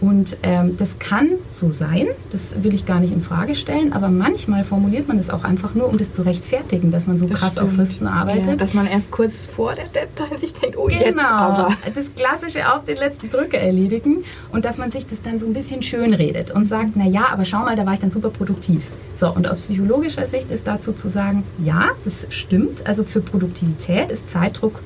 [0.00, 4.08] Und ähm, das kann so sein, das will ich gar nicht in Frage stellen, aber
[4.08, 7.38] manchmal formuliert man das auch einfach nur, um das zu rechtfertigen, dass man so Das
[7.40, 7.88] krass auf stimmt.
[7.88, 8.46] Fristen arbeitet.
[8.46, 11.76] Ja, dass man erst kurz vor der Deadline sich denkt, oh Genau, jetzt aber.
[11.94, 15.52] das klassische auf den letzten Drücker erledigen und dass man sich das dann so ein
[15.52, 18.30] bisschen schön redet und sagt, na ja, aber schau mal, da war ich dann super
[18.30, 18.80] produktiv.
[19.14, 24.10] So, und aus psychologischer Sicht ist dazu zu sagen, ja, das stimmt, also für Produktivität
[24.10, 24.80] ist Zeitdruck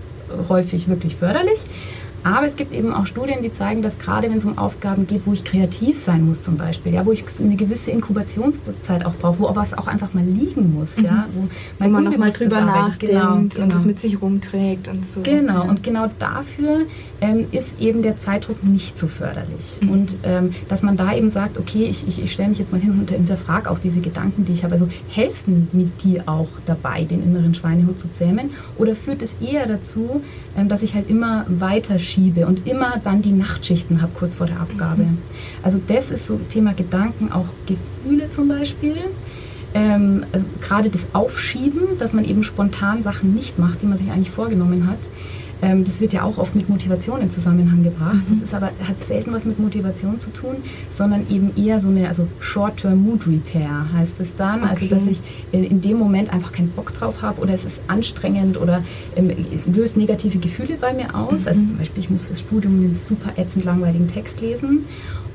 [0.49, 1.61] häufig wirklich förderlich.
[2.25, 5.23] Aber es gibt eben auch Studien, die zeigen, dass gerade wenn es um Aufgaben geht,
[5.27, 9.41] wo ich kreativ sein muss zum Beispiel, ja, wo ich eine gewisse Inkubationszeit auch brauche,
[9.41, 11.43] wo was auch einfach mal liegen muss, ja, wo
[11.85, 11.93] Mhm.
[11.93, 13.79] Man nochmal drüber nachdenkt Genau, und es genau.
[13.85, 15.21] mit sich rumträgt und so.
[15.23, 15.71] Genau, Ja.
[15.71, 16.81] und genau dafür
[17.25, 19.79] ähm, ist eben der Zeitdruck nicht so förderlich.
[19.81, 19.91] Mhm.
[19.91, 22.81] Und ähm, dass man da eben sagt, okay, ich, ich, ich stelle mich jetzt mal
[22.81, 24.75] hin und hinterfrage auch diese Gedanken, die ich habe.
[24.75, 28.51] Also helfen mir die auch dabei, den inneren Schweinehund zu zähmen?
[28.77, 30.23] Oder führt es eher dazu,
[30.57, 34.47] ähm, dass ich halt immer weiter schiebe und immer dann die Nachtschichten habe kurz vor
[34.47, 35.05] der Abgabe?
[35.05, 35.19] Mhm.
[35.63, 38.97] Also das ist so Thema Gedanken, auch Gefühle zum Beispiel.
[39.73, 44.11] Ähm, also gerade das Aufschieben, dass man eben spontan Sachen nicht macht, die man sich
[44.11, 44.99] eigentlich vorgenommen hat.
[45.63, 48.25] Ähm, das wird ja auch oft mit Motivation in Zusammenhang gebracht.
[48.29, 50.57] Das ist aber, hat selten was mit Motivation zu tun,
[50.91, 54.63] sondern eben eher so eine, also Short-Term Mood Repair heißt es dann.
[54.65, 54.95] Also, Okay.
[54.95, 55.21] dass ich
[55.53, 58.83] in, in dem Moment einfach keinen Bock drauf habe oder es ist anstrengend oder
[59.17, 59.31] ähm,
[59.67, 61.47] löst negative Gefühle bei mir aus.
[61.47, 64.85] Also zum Beispiel, ich muss fürs Studium einen super ätzend langweiligen Text lesen.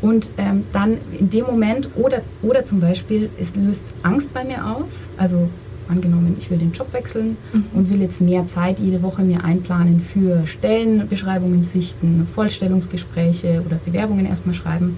[0.02, 4.66] Und ähm, dann in dem Moment oder, oder zum Beispiel, es löst Angst bei mir
[4.66, 5.08] aus.
[5.18, 5.50] Also
[5.90, 7.38] angenommen, ich will den Job wechseln
[7.74, 14.26] und will jetzt mehr Zeit jede Woche mir einplanen für Stellenbeschreibungen sichten, Vollstellungsgespräche oder Bewerbungen
[14.26, 14.98] erstmal schreiben.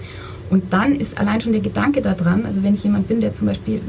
[0.51, 3.47] Und dann ist allein schon der Gedanke daran, also wenn ich jemand bin, der zum
[3.47, 3.81] Beispiel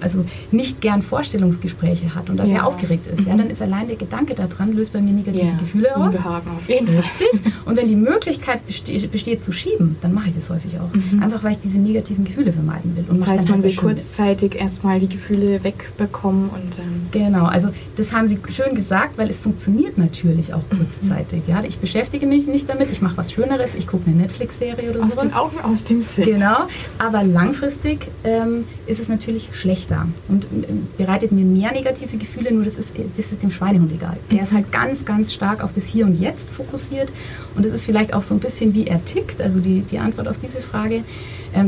[0.00, 2.50] also nicht gern Vorstellungsgespräche hat und da Ja.
[2.50, 5.56] sehr aufgeregt ist, ja, dann ist allein der Gedanke daran, löst bei mir negative Ja.
[5.58, 6.14] Gefühle aus.
[6.14, 6.96] Unbehagen auf jeden Fall.
[6.98, 7.52] Richtig.
[7.64, 11.22] Und wenn die Möglichkeit besteht, besteht zu schieben, dann mache ich das häufig auch.
[11.22, 13.04] Einfach weil ich diese negativen Gefühle vermeiden will.
[13.08, 17.06] Und Das heißt, man halt will kurzzeitig erstmal die Gefühle wegbekommen und dann.
[17.10, 20.78] Genau, also das haben Sie schön gesagt, weil es funktioniert natürlich auch Mhm.
[20.78, 21.42] kurzzeitig.
[21.46, 25.00] Ja, ich beschäftige mich nicht damit, ich mache was Schöneres, ich gucke eine Netflix-Serie oder
[25.04, 25.22] Aus sowas.
[25.22, 26.24] den Augen, aus dem Sinn.
[26.34, 26.66] Genau,
[26.98, 32.64] aber langfristig ähm, ist es natürlich schlechter und ähm, bereitet mir mehr negative Gefühle, nur
[32.64, 34.16] das ist, das ist dem Schweinehund egal.
[34.32, 37.12] Der ist halt ganz, ganz stark auf das Hier und Jetzt fokussiert
[37.54, 40.26] und es ist vielleicht auch so ein bisschen wie er tickt, also die, die Antwort
[40.28, 41.04] auf diese Frage,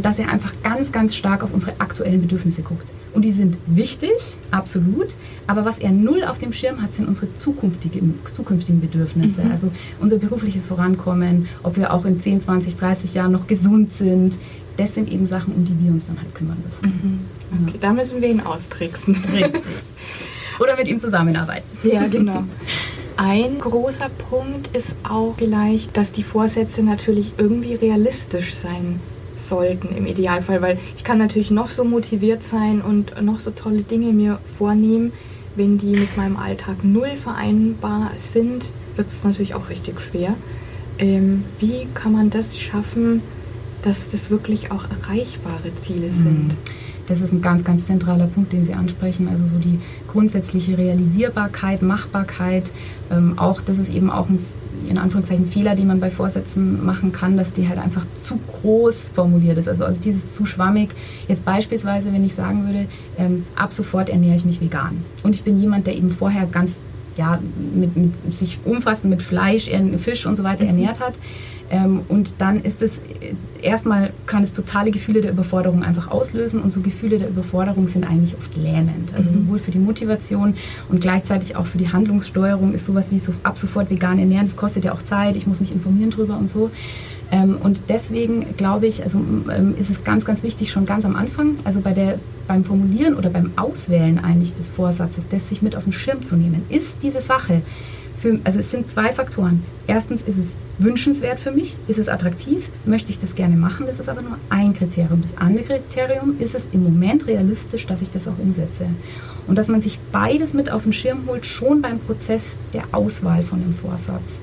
[0.03, 2.93] dass er einfach ganz, ganz stark auf unsere aktuellen Bedürfnisse guckt.
[3.15, 4.11] Und die sind wichtig,
[4.51, 5.15] absolut,
[5.47, 9.43] aber was er null auf dem Schirm hat, sind unsere zukünftigen, zukünftigen Bedürfnisse.
[9.51, 9.71] Also
[10.01, 14.39] unser berufliches Vorankommen, ob wir auch in 10, 20, 30 Jahren noch gesund sind.
[14.77, 17.21] Das sind eben Sachen, um die wir uns dann halt kümmern müssen.
[17.67, 19.17] Okay, da müssen wir ihn austricksen.
[20.59, 21.67] Oder mit ihm zusammenarbeiten.
[21.85, 22.45] Ja, genau.
[23.17, 29.01] Ein großer Punkt ist auch vielleicht, dass die Vorsätze natürlich irgendwie realistisch sein
[29.49, 33.83] sollten im Idealfall, weil ich kann natürlich noch so motiviert sein und noch so tolle
[33.83, 35.13] Dinge mir vornehmen,
[35.55, 40.35] wenn die mit meinem Alltag null vereinbar sind, wird es natürlich auch richtig schwer.
[40.99, 43.23] Ähm, wie kann man das schaffen,
[43.83, 46.57] dass das wirklich auch erreichbare Ziele sind?
[47.07, 49.29] Das ist ein ganz, ganz zentraler Punkt, den Sie ansprechen.
[49.29, 49.79] Also so die
[50.09, 52.71] grundsätzliche Realisierbarkeit, Machbarkeit.
[53.11, 54.45] Ähm, auch das ist eben auch ein
[54.89, 59.11] in Anführungszeichen Fehler, die man bei Vorsätzen machen kann, dass die halt einfach zu groß
[59.15, 59.69] formuliert ist.
[59.69, 60.91] Also, also dieses zu schwammig.
[61.29, 62.87] Jetzt beispielsweise, wenn ich sagen würde,
[63.19, 65.05] ähm, ab sofort ernähre ich mich vegan.
[65.23, 66.79] Und ich bin jemand, der eben vorher ganz
[67.17, 67.39] ja,
[67.75, 71.15] mit, mit sich umfassend mit Fleisch, Fisch und so weiter ernährt hat.
[71.71, 76.63] Ähm, und dann ist es äh, erstmal kann es totale Gefühle der Überforderung einfach auslösen
[76.63, 79.15] und so Gefühle der Überforderung sind eigentlich oft lähmend.
[79.17, 80.55] Also sowohl für die Motivation
[80.89, 84.57] und gleichzeitig auch für die Handlungssteuerung ist sowas wie so ab sofort vegan ernähren, das
[84.57, 86.71] kostet ja auch Zeit, ich muss mich informieren drüber und so.
[87.33, 91.17] Ähm, und deswegen glaube ich, also ähm, ist es ganz, ganz wichtig, schon ganz am
[91.17, 95.75] Anfang, also bei der, beim Formulieren oder beim Auswählen eigentlich des Vorsatzes, das sich mit
[95.75, 96.63] auf den Schirm zu nehmen.
[96.69, 97.63] Ist diese Sache
[98.19, 99.63] für, also es sind zwei Faktoren.
[99.87, 104.01] Erstens ist es wünschenswert für mich, ist es attraktiv, möchte ich das gerne machen, das
[104.01, 105.23] ist aber nur ein Kriterium.
[105.23, 108.87] Das andere Kriterium ist es im Moment realistisch, dass ich das auch umsetze.
[109.47, 113.43] Und dass man sich beides mit auf den Schirm holt, schon beim Prozess der Auswahl
[113.43, 114.41] von dem Vorsatz.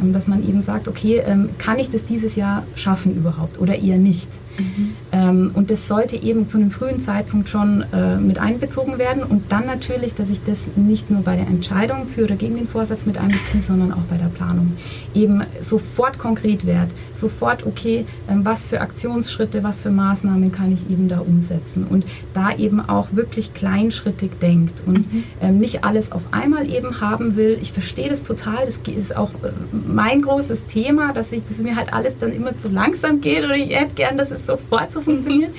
[0.00, 3.78] Ähm, Dass man eben sagt, okay, ähm, kann ich das dieses Jahr schaffen überhaupt oder
[3.78, 4.30] eher nicht?
[4.58, 9.22] Ähm, Ähm, und das sollte eben zu einem frühen Zeitpunkt schon äh, mit einbezogen werden.
[9.22, 12.68] Und dann natürlich, dass ich das nicht nur bei der Entscheidung für oder gegen den
[12.68, 14.72] Vorsatz mit einbeziehe, sondern auch bei der Planung.
[15.14, 20.90] Eben sofort konkret wird, sofort, okay, ähm, was für Aktionsschritte, was für Maßnahmen kann ich
[20.90, 21.84] eben da umsetzen.
[21.84, 25.24] Und da eben auch wirklich kleinschrittig denkt und mhm.
[25.40, 27.58] ähm, nicht alles auf einmal eben haben will.
[27.60, 28.66] Ich verstehe das total.
[28.66, 29.52] Das ist auch äh,
[29.86, 33.54] mein großes Thema, dass, ich, dass mir halt alles dann immer zu langsam geht oder
[33.54, 35.50] ich hätte gern, dass es sofort so funktioniert.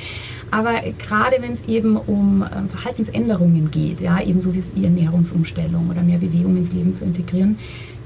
[0.52, 0.74] Aber
[1.06, 6.20] gerade wenn es eben um ähm, Verhaltensänderungen geht, ja, eben so wie Ernährungsumstellung oder mehr
[6.20, 7.58] Bewegung ins Leben zu integrieren,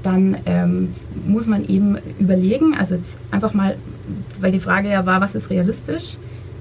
[0.02, 0.94] dann ähm,
[1.26, 3.76] muss man eben überlegen, also jetzt einfach mal,
[4.40, 6.16] weil die Frage ja war, was ist realistisch?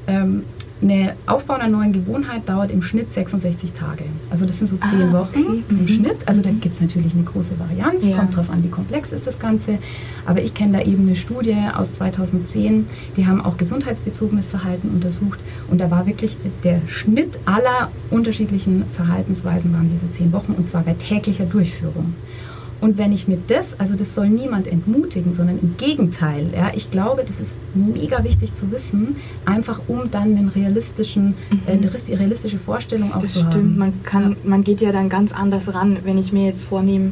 [0.08, 0.44] Ähm,
[0.82, 4.06] eine Aufbau einer neuen Gewohnheit dauert im Schnitt 66 Tage.
[4.30, 5.64] Also das sind so zehn ah, Wochen okay.
[5.70, 5.88] im mhm.
[5.88, 6.18] Schnitt.
[6.26, 8.18] Also da gibt es natürlich eine große Varianz, ja.
[8.18, 9.80] kommt darauf an, wie komplex ist das Ganze.
[10.26, 12.88] Aber ich kenne da eben eine Studie aus 2010,
[13.18, 15.40] die haben auch gesundheitsbezogenes Verhalten untersucht.
[15.70, 20.84] Und da war wirklich der Schnitt aller unterschiedlichen Verhaltensweisen waren diese zehn Wochen und zwar
[20.84, 22.14] bei täglicher Durchführung.
[22.82, 26.92] Und wenn ich mir das, also das soll niemand entmutigen, sondern im Gegenteil, ja, ich
[26.92, 31.36] glaube, das ist mega wichtig zu wissen, einfach um dann einen realistischen,
[31.68, 31.84] äh, mhm.
[31.84, 33.54] äh, eine realistische Vorstellung auch das zu stimmt.
[33.54, 33.78] haben.
[33.78, 34.38] Man, kann, ja.
[34.44, 37.12] man geht ja dann ganz anders ran, wenn ich mir jetzt vornehme,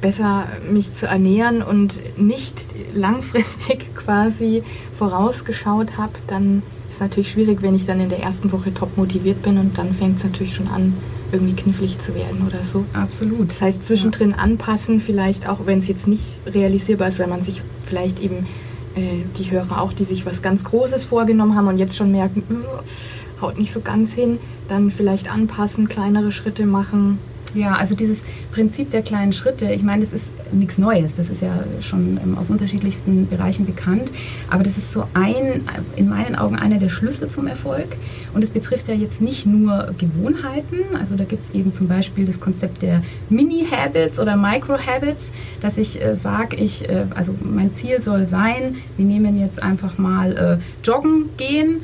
[0.00, 2.54] besser mich zu ernähren und nicht
[2.94, 4.62] langfristig quasi
[4.98, 8.98] vorausgeschaut habe, dann ist es natürlich schwierig, wenn ich dann in der ersten Woche top
[8.98, 10.92] motiviert bin und dann fängt es natürlich schon an,
[11.34, 12.84] irgendwie knifflig zu werden oder so.
[12.92, 13.50] Absolut.
[13.50, 14.36] Das heißt, zwischendrin ja.
[14.36, 18.46] anpassen, vielleicht auch, wenn es jetzt nicht realisierbar ist, wenn man sich vielleicht eben
[18.96, 22.44] äh, die Hörer auch, die sich was ganz Großes vorgenommen haben und jetzt schon merken,
[23.40, 27.18] haut nicht so ganz hin, dann vielleicht anpassen, kleinere Schritte machen,
[27.54, 31.42] ja, also dieses Prinzip der kleinen Schritte, ich meine, das ist nichts Neues, das ist
[31.42, 34.10] ja schon aus unterschiedlichsten Bereichen bekannt,
[34.50, 35.62] aber das ist so ein,
[35.96, 37.96] in meinen Augen einer der Schlüssel zum Erfolg.
[38.34, 42.26] Und es betrifft ja jetzt nicht nur Gewohnheiten, also da gibt es eben zum Beispiel
[42.26, 48.00] das Konzept der Mini-Habits oder Micro-Habits, dass ich äh, sage, ich, äh, also mein Ziel
[48.00, 51.80] soll sein, wir nehmen jetzt einfach mal äh, Joggen gehen,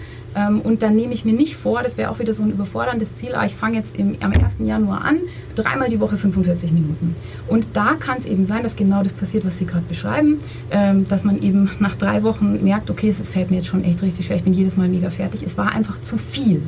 [0.62, 3.34] und dann nehme ich mir nicht vor, das wäre auch wieder so ein überforderndes Ziel,
[3.34, 4.56] ah, ich fange jetzt im, am 1.
[4.60, 5.18] Januar an,
[5.54, 7.16] dreimal die Woche 45 Minuten.
[7.48, 10.40] Und da kann es eben sein, dass genau das passiert, was Sie gerade beschreiben,
[10.70, 14.02] ähm, dass man eben nach drei Wochen merkt, okay, es fällt mir jetzt schon echt
[14.02, 15.42] richtig schwer, ich bin jedes Mal mega fertig.
[15.42, 16.62] Es war einfach zu viel.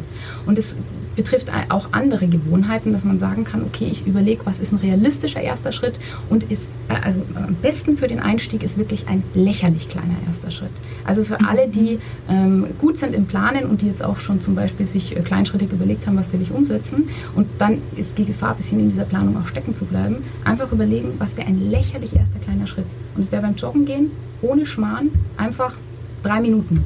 [0.46, 0.77] Und es
[1.16, 5.40] betrifft auch andere Gewohnheiten, dass man sagen kann, okay, ich überlege, was ist ein realistischer
[5.40, 5.98] erster Schritt
[6.29, 10.51] und ist, äh, also am besten für den Einstieg ist wirklich ein lächerlich kleiner erster
[10.51, 10.70] Schritt.
[11.05, 11.98] Also für alle, die
[12.29, 15.72] ähm, gut sind im Planen und die jetzt auch schon zum Beispiel sich äh, kleinschrittig
[15.72, 19.05] überlegt haben, was will ich umsetzen und dann ist die Gefahr, ein bisschen in dieser
[19.05, 22.87] Planung auch stecken zu bleiben, einfach überlegen, was wäre ein lächerlich erster kleiner Schritt.
[23.16, 25.77] Und es wäre beim Joggen gehen, ohne Schmarrn, einfach
[26.22, 26.85] drei Minuten.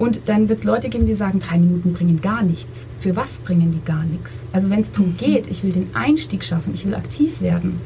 [0.00, 2.86] Und dann wird es Leute geben, die sagen, drei Minuten bringen gar nichts.
[3.00, 4.40] Für was bringen die gar nichts?
[4.50, 5.16] Also wenn es darum mhm.
[5.18, 7.78] geht, ich will den Einstieg schaffen, ich will aktiv werden,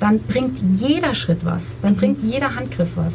[0.00, 3.12] dann bringt jeder Schritt was, dann bringt jeder Handgriff was.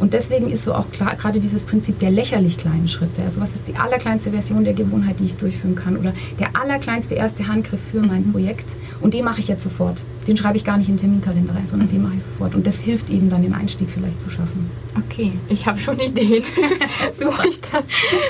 [0.00, 3.22] Und deswegen ist so auch klar, gerade dieses Prinzip der lächerlich kleinen Schritte.
[3.22, 5.96] Also was ist die allerkleinste Version der Gewohnheit, die ich durchführen kann?
[5.98, 8.32] Oder der allerkleinste erste Handgriff für mein mhm.
[8.32, 8.64] Projekt?
[9.02, 10.02] Und den mache ich jetzt sofort.
[10.26, 12.54] Den schreibe ich gar nicht in den Terminkalender rein, sondern den mache ich sofort.
[12.54, 14.70] Und das hilft eben dann, den Einstieg vielleicht zu schaffen.
[14.96, 16.44] Okay, ich habe schon Ideen,
[17.20, 17.86] wo ich das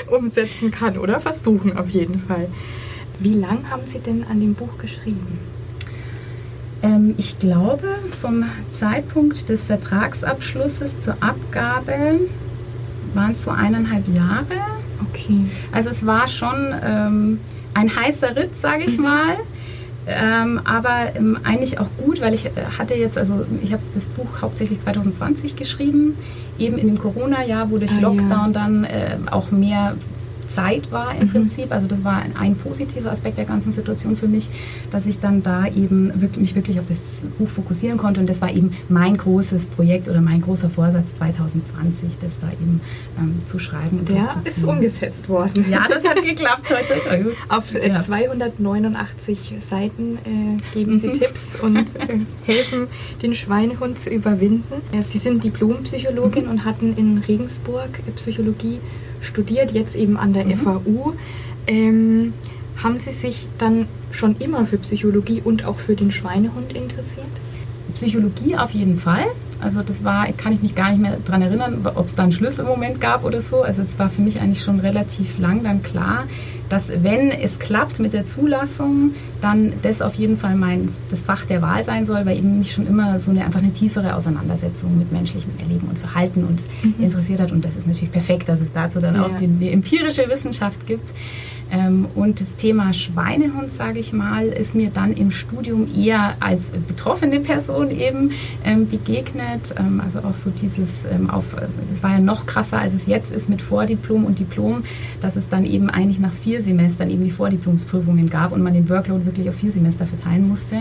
[0.07, 2.47] umsetzen kann oder versuchen auf jeden Fall.
[3.19, 5.39] Wie lange haben Sie denn an dem Buch geschrieben?
[6.83, 7.87] Ähm, ich glaube,
[8.21, 12.19] vom Zeitpunkt des Vertragsabschlusses zur Abgabe
[13.13, 14.59] waren es so eineinhalb Jahre.
[15.09, 15.45] Okay.
[15.71, 17.39] Also es war schon ähm,
[17.73, 19.03] ein heißer Ritt, sage ich mhm.
[19.03, 19.35] mal.
[20.07, 24.05] Ähm, aber ähm, eigentlich auch gut, weil ich äh, hatte jetzt, also ich habe das
[24.05, 26.17] Buch hauptsächlich 2020 geschrieben,
[26.57, 28.51] eben in dem Corona-Jahr, wo durch ah, Lockdown ja.
[28.51, 29.95] dann äh, auch mehr
[30.53, 31.31] Zeit war im mhm.
[31.31, 31.71] Prinzip.
[31.71, 34.49] Also das war ein, ein, positiver Aspekt der ganzen Situation für mich,
[34.91, 38.19] dass ich dann da eben wirklich, mich wirklich auf das Buch fokussieren konnte.
[38.19, 42.81] Und das war eben mein großes Projekt oder mein großer Vorsatz 2020, das da eben
[43.17, 43.99] ähm, zu schreiben.
[43.99, 45.65] Und der ist umgesetzt worden.
[45.69, 46.67] Ja, das hat geklappt.
[46.67, 47.31] Toi, toi, toi.
[47.49, 48.03] Auf äh, ja.
[48.03, 51.13] 289 Seiten äh, geben Sie mhm.
[51.13, 52.87] Tipps und äh, helfen,
[53.21, 54.81] den Schweinehund zu überwinden.
[55.01, 56.51] Sie sind Diplompsychologin mhm.
[56.51, 58.79] und hatten in Regensburg Psychologie
[59.21, 60.57] studiert, jetzt eben an der mhm.
[60.57, 61.13] FAU.
[61.67, 62.33] Ähm,
[62.81, 67.27] haben Sie sich dann schon immer für Psychologie und auch für den Schweinehund interessiert?
[67.93, 69.25] Psychologie auf jeden Fall.
[69.59, 72.31] Also das war, kann ich mich gar nicht mehr daran erinnern, ob es da einen
[72.31, 73.61] Schlüsselmoment gab oder so.
[73.61, 76.23] Also es war für mich eigentlich schon relativ lang dann klar,
[76.71, 81.45] dass wenn es klappt mit der Zulassung, dann das auf jeden Fall mein das Fach
[81.45, 84.97] der Wahl sein soll, weil eben mich schon immer so eine einfach eine tiefere Auseinandersetzung
[84.97, 87.03] mit menschlichem Erleben und Verhalten und mhm.
[87.03, 89.23] interessiert hat und das ist natürlich perfekt, dass es dazu dann ja.
[89.23, 91.09] auch die, die empirische Wissenschaft gibt.
[91.71, 96.71] Ähm, und das Thema Schweinehund, sage ich mal, ist mir dann im Studium eher als
[96.71, 98.31] betroffene Person eben
[98.65, 99.73] ähm, begegnet.
[99.79, 101.55] Ähm, also auch so dieses auf,
[101.93, 104.83] es war ja noch krasser, als es jetzt ist mit Vordiplom und Diplom,
[105.21, 108.89] dass es dann eben eigentlich nach vier Semestern eben die Vordiplomsprüfungen gab und man den
[108.89, 110.77] Workload wirklich auf vier Semester verteilen musste.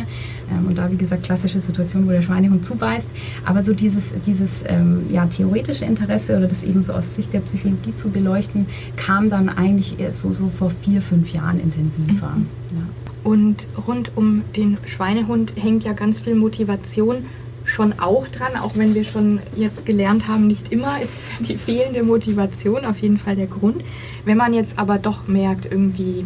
[0.67, 3.09] und da, wie gesagt, klassische Situation, wo der Schweinehund zubeißt.
[3.45, 4.65] Aber so dieses, dieses
[5.11, 9.49] ja, theoretische Interesse oder das eben so aus Sicht der Psychologie zu beleuchten, kam dann
[9.49, 12.35] eigentlich so, so vor vier, fünf Jahren intensiver.
[12.37, 12.47] Mhm.
[12.73, 12.83] Ja.
[13.23, 17.25] Und rund um den Schweinehund hängt ja ganz viel Motivation
[17.65, 22.03] schon auch dran, auch wenn wir schon jetzt gelernt haben, nicht immer ist die fehlende
[22.03, 23.83] Motivation auf jeden Fall der Grund.
[24.25, 26.25] Wenn man jetzt aber doch merkt, irgendwie,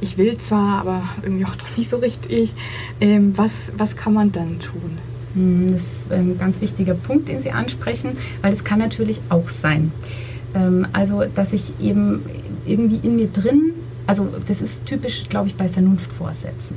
[0.00, 2.54] ich will zwar, aber irgendwie auch doch nicht so richtig,
[3.00, 4.98] ähm, was, was kann man dann tun?
[5.34, 9.48] Hm, das ist ein ganz wichtiger Punkt, den Sie ansprechen, weil es kann natürlich auch
[9.48, 9.92] sein.
[10.54, 12.22] Ähm, also, dass ich eben
[12.70, 13.72] irgendwie in mir drin,
[14.06, 16.76] also das ist typisch, glaube ich, bei Vernunftvorsätzen.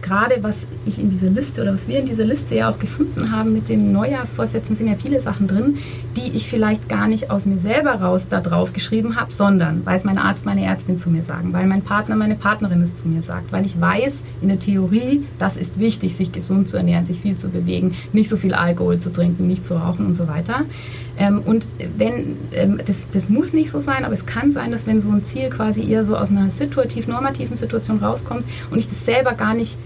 [0.00, 3.32] Gerade was ich in dieser Liste oder was wir in dieser Liste ja auch gefunden
[3.32, 5.78] haben mit den Neujahrsvorsätzen, sind ja viele Sachen drin,
[6.18, 9.96] die ich vielleicht gar nicht aus mir selber raus da drauf geschrieben habe, sondern weil
[9.96, 13.06] es mein Arzt, meine Ärztin zu mir sagen, weil mein Partner, meine Partnerin es zu
[13.06, 17.04] mir sagt, weil ich weiß in der Theorie, das ist wichtig, sich gesund zu ernähren,
[17.04, 20.26] sich viel zu bewegen, nicht so viel Alkohol zu trinken, nicht zu rauchen und so
[20.26, 20.62] weiter.
[21.18, 24.86] Ähm, und wenn, ähm, das, das muss nicht so sein, aber es kann sein, dass
[24.86, 29.04] wenn so ein Ziel quasi eher so aus einer situativ-normativen Situation rauskommt und ich das
[29.04, 29.78] selber gar nicht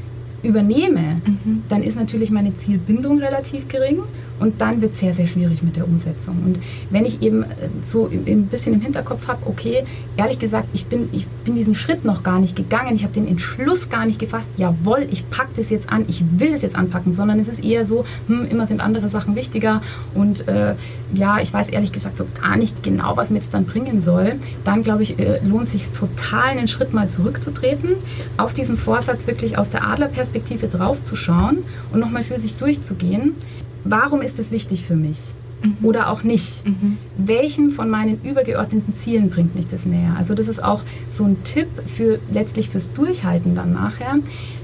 [0.42, 1.62] übernehme, mhm.
[1.68, 4.02] dann ist natürlich meine Zielbindung relativ gering
[4.42, 6.36] und dann wird es sehr, sehr schwierig mit der Umsetzung.
[6.44, 6.58] Und
[6.90, 7.46] wenn ich eben äh,
[7.84, 9.84] so ein bisschen im Hinterkopf habe, okay,
[10.16, 13.28] ehrlich gesagt, ich bin, ich bin diesen Schritt noch gar nicht gegangen, ich habe den
[13.28, 17.12] Entschluss gar nicht gefasst, jawohl, ich packe das jetzt an, ich will es jetzt anpacken,
[17.12, 19.80] sondern es ist eher so, hm, immer sind andere Sachen wichtiger.
[20.12, 20.74] Und äh,
[21.14, 24.34] ja, ich weiß ehrlich gesagt so gar nicht genau, was mir jetzt dann bringen soll,
[24.64, 27.90] dann glaube ich, äh, lohnt sich total, einen Schritt mal zurückzutreten,
[28.38, 31.58] auf diesen Vorsatz wirklich aus der Adlerperspektive draufzuschauen
[31.92, 33.36] und nochmal für sich durchzugehen
[33.84, 35.34] warum ist es wichtig für mich?
[35.62, 35.76] Mhm.
[35.82, 36.66] Oder auch nicht.
[36.66, 36.98] Mhm.
[37.16, 40.14] Welchen von meinen übergeordneten Zielen bringt mich das näher?
[40.18, 44.18] Also das ist auch so ein Tipp für letztlich fürs Durchhalten dann nachher,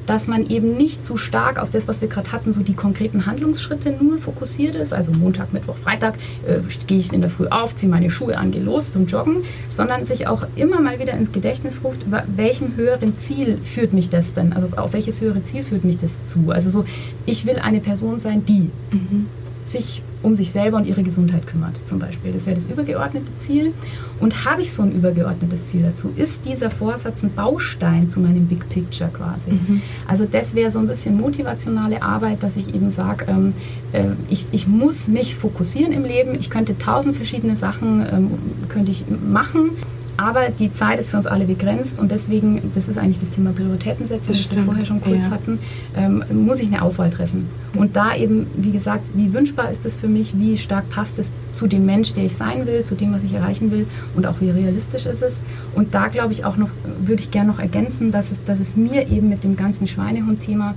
[0.09, 3.27] dass man eben nicht zu stark auf das, was wir gerade hatten, so die konkreten
[3.27, 4.95] Handlungsschritte nur fokussiert ist.
[4.95, 6.15] Also Montag, Mittwoch, Freitag
[6.47, 9.45] äh, gehe ich in der Früh auf, ziehe meine Schuhe an, gehe los zum Joggen,
[9.69, 14.33] sondern sich auch immer mal wieder ins Gedächtnis ruft, welchem höheren Ziel führt mich das
[14.33, 14.55] denn?
[14.55, 16.53] Also auf welches höhere Ziel führt mich das zu?
[16.53, 16.87] Also so,
[17.27, 19.27] ich will eine Person sein, die mhm.
[19.69, 22.33] Sich um sich selber und ihre Gesundheit kümmert, zum Beispiel.
[22.33, 23.73] Das wäre das übergeordnete Ziel.
[24.19, 26.11] Und habe ich so ein übergeordnetes Ziel dazu?
[26.17, 29.53] Ist dieser Vorsatz ein Baustein zu meinem Big Picture quasi?
[29.53, 29.81] Mhm.
[30.09, 33.55] Also das wäre so ein bisschen motivationale Arbeit, dass ich eben sage, ähm,
[33.93, 36.35] äh, ich, ich muss mich fokussieren im Leben.
[36.35, 38.31] Ich könnte tausend verschiedene Sachen ähm,
[38.69, 39.71] könnte ich machen
[40.19, 43.53] aber die Zeit ist für uns alle begrenzt und deswegen, das ist eigentlich das Thema
[43.53, 45.31] Prioritätensetzung, das, das wir vorher schon kurz ja.
[45.31, 45.61] hatten,
[45.97, 47.49] ähm, muss ich eine Auswahl treffen.
[47.75, 51.33] Und da eben, wie gesagt, wie wünschbar ist es für mich, wie stark passt es
[51.55, 54.41] zu dem Mensch, der ich sein will, zu dem, was ich erreichen will und auch
[54.41, 55.37] wie realistisch ist es.
[55.77, 58.75] Und da glaube ich auch noch, würde ich gerne noch ergänzen, dass es, dass es
[58.75, 60.75] mir eben mit dem ganzen Schweinehund-Thema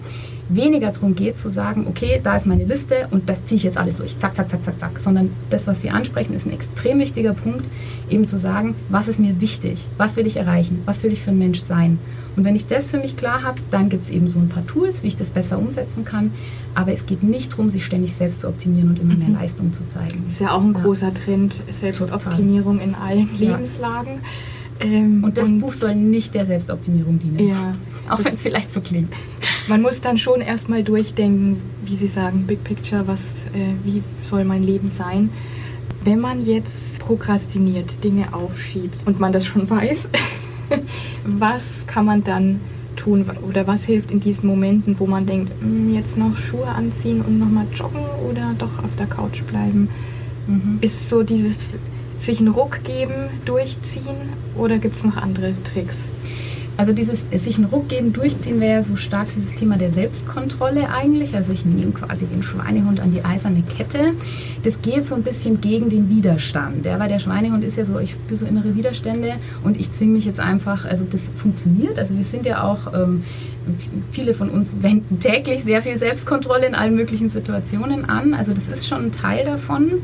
[0.56, 3.78] weniger darum geht zu sagen, okay, da ist meine Liste und das ziehe ich jetzt
[3.78, 7.00] alles durch, zack, zack, zack, zack, zack, sondern das, was Sie ansprechen, ist ein extrem
[7.00, 7.66] wichtiger Punkt,
[8.10, 11.32] eben zu sagen, was ist mir wichtig, was will ich erreichen, was will ich für
[11.32, 12.00] ein Mensch sein.
[12.36, 14.66] Und wenn ich das für mich klar habe, dann gibt es eben so ein paar
[14.66, 16.32] Tools, wie ich das besser umsetzen kann.
[16.76, 19.36] Aber es geht nicht darum, sich ständig selbst zu optimieren und immer mehr mhm.
[19.36, 20.24] Leistung zu zeigen.
[20.26, 20.82] Das ist ja auch ein ja.
[20.82, 22.88] großer Trend, Selbstoptimierung Total.
[22.88, 23.52] in allen ja.
[23.52, 24.22] Lebenslagen.
[24.82, 27.50] Ähm, und das und Buch soll nicht der Selbstoptimierung dienen.
[27.50, 27.74] Ja,
[28.10, 29.13] auch wenn es vielleicht so klingt.
[29.67, 33.20] Man muss dann schon erstmal durchdenken, wie Sie sagen, Big Picture, was,
[33.54, 35.30] äh, wie soll mein Leben sein.
[36.04, 40.10] Wenn man jetzt prokrastiniert, Dinge aufschiebt und man das schon weiß,
[41.26, 42.60] was kann man dann
[42.96, 47.22] tun oder was hilft in diesen Momenten, wo man denkt, hm, jetzt noch Schuhe anziehen
[47.22, 49.89] und nochmal joggen oder doch auf der Couch bleiben?
[50.48, 50.80] Mhm.
[50.82, 51.56] Ist so dieses
[52.21, 54.15] sich einen Ruck geben, durchziehen
[54.55, 55.97] oder gibt es noch andere Tricks?
[56.77, 61.36] Also dieses sich einen Ruck geben, durchziehen wäre so stark dieses Thema der Selbstkontrolle eigentlich.
[61.36, 64.13] Also ich nehme quasi den Schweinehund an die eiserne Kette.
[64.63, 66.86] Das geht so ein bisschen gegen den Widerstand.
[66.86, 70.13] Ja, weil der Schweinehund ist ja so, ich spüre so innere Widerstände und ich zwinge
[70.13, 71.99] mich jetzt einfach, also das funktioniert.
[71.99, 73.25] Also wir sind ja auch ähm,
[74.12, 78.34] viele von uns wenden täglich sehr viel Selbstkontrolle in allen möglichen Situationen an.
[78.34, 80.01] Also das ist schon ein Teil davon.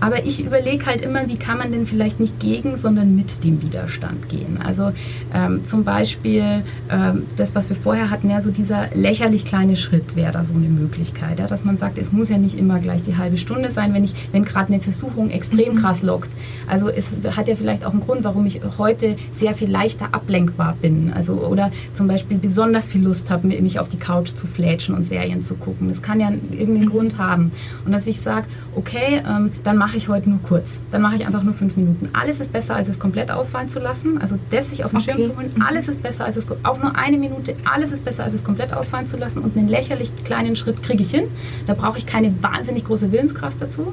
[0.00, 3.62] Aber ich überlege halt immer, wie kann man denn vielleicht nicht gegen, sondern mit dem
[3.62, 4.58] Widerstand gehen.
[4.62, 4.92] Also
[5.34, 10.14] ähm, zum Beispiel ähm, das, was wir vorher hatten, ja, so dieser lächerlich kleine Schritt
[10.16, 13.02] wäre da so eine Möglichkeit, ja, dass man sagt, es muss ja nicht immer gleich
[13.02, 15.78] die halbe Stunde sein, wenn ich, wenn gerade eine Versuchung extrem mhm.
[15.78, 16.30] krass lockt.
[16.66, 20.76] Also es hat ja vielleicht auch einen Grund, warum ich heute sehr viel leichter ablenkbar
[20.80, 21.12] bin.
[21.14, 25.04] Also oder zum Beispiel besonders viel Lust habe, mich auf die Couch zu flätschen und
[25.04, 25.88] Serien zu gucken.
[25.88, 26.90] Das kann ja irgendeinen mhm.
[26.90, 27.50] Grund haben.
[27.84, 30.80] Und dass ich sage, okay, ähm, dann mache ich heute nur kurz.
[30.90, 32.08] Dann mache ich einfach nur fünf Minuten.
[32.12, 34.18] Alles ist besser, als es komplett ausfallen zu lassen.
[34.20, 35.12] Also das sich auf den okay.
[35.12, 35.62] Schirm zu holen.
[35.66, 37.54] Alles ist besser, als es auch nur eine Minute.
[37.64, 39.42] Alles ist besser, als es komplett ausfallen zu lassen.
[39.42, 41.24] Und einen lächerlich kleinen Schritt kriege ich hin.
[41.66, 43.92] Da brauche ich keine wahnsinnig große Willenskraft dazu.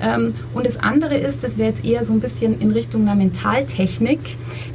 [0.00, 3.14] Ähm, und das andere ist, das wäre jetzt eher so ein bisschen in Richtung einer
[3.14, 4.20] Mentaltechnik,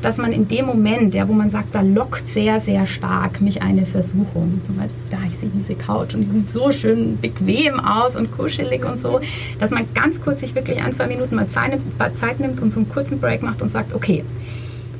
[0.01, 3.61] dass man in dem Moment, ja, wo man sagt, da lockt sehr, sehr stark mich
[3.61, 4.61] eine Versuchung.
[4.63, 8.31] Zum Beispiel, da ich sehe diese Couch und die sieht so schön bequem aus und
[8.31, 9.21] kuschelig und so,
[9.59, 12.89] dass man ganz kurz sich wirklich ein, zwei Minuten mal Zeit nimmt und so einen
[12.89, 14.23] kurzen Break macht und sagt, okay,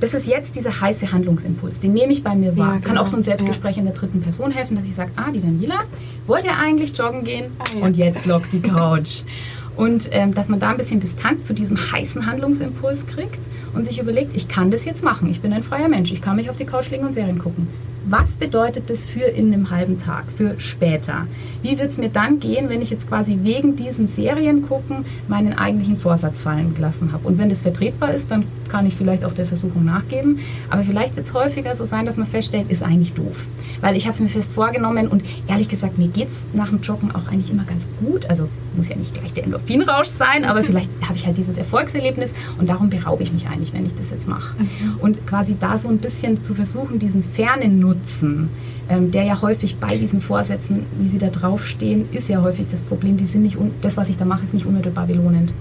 [0.03, 1.79] das ist jetzt dieser heiße Handlungsimpuls.
[1.79, 2.65] Den nehme ich bei mir wahr.
[2.65, 2.87] Ja, genau.
[2.87, 3.79] Kann auch so ein Selbstgespräch ja.
[3.79, 5.79] in der dritten Person helfen, dass ich sage, ah, die Daniela
[6.27, 7.85] wollte eigentlich joggen gehen ah, ja.
[7.85, 9.21] und jetzt lockt die Couch.
[9.75, 13.39] Und ähm, dass man da ein bisschen Distanz zu diesem heißen Handlungsimpuls kriegt
[13.73, 15.29] und sich überlegt, ich kann das jetzt machen.
[15.29, 16.11] Ich bin ein freier Mensch.
[16.11, 17.67] Ich kann mich auf die Couch legen und Serien gucken.
[18.05, 21.25] Was bedeutet das für in einem halben Tag, für später?
[21.61, 25.97] Wie wird es mir dann gehen, wenn ich jetzt quasi wegen diesem Seriengucken meinen eigentlichen
[25.97, 27.25] Vorsatz fallen gelassen habe?
[27.25, 28.43] Und wenn das vertretbar ist, dann
[28.73, 30.39] kann ich vielleicht auch der Versuchung nachgeben.
[30.69, 33.45] Aber vielleicht wird es häufiger so sein, dass man feststellt, ist eigentlich doof.
[33.79, 36.81] Weil ich habe es mir fest vorgenommen und ehrlich gesagt, mir geht es nach dem
[36.81, 38.29] Joggen auch eigentlich immer ganz gut.
[38.29, 42.33] Also muss ja nicht gleich der Endorphinrausch sein, aber vielleicht habe ich halt dieses Erfolgserlebnis
[42.59, 44.59] und darum beraube ich mich eigentlich, wenn ich das jetzt mache.
[44.59, 44.97] Mhm.
[44.99, 47.93] Und quasi da so ein bisschen zu versuchen, diesen fernen Nutzen
[48.23, 48.49] Nutzen,
[48.89, 52.81] ähm, der ja häufig bei diesen Vorsätzen, wie sie da draufstehen, ist ja häufig das
[52.81, 53.17] Problem.
[53.17, 55.53] Die sind nicht das, was ich da mache, ist nicht unmittelbar belohnend.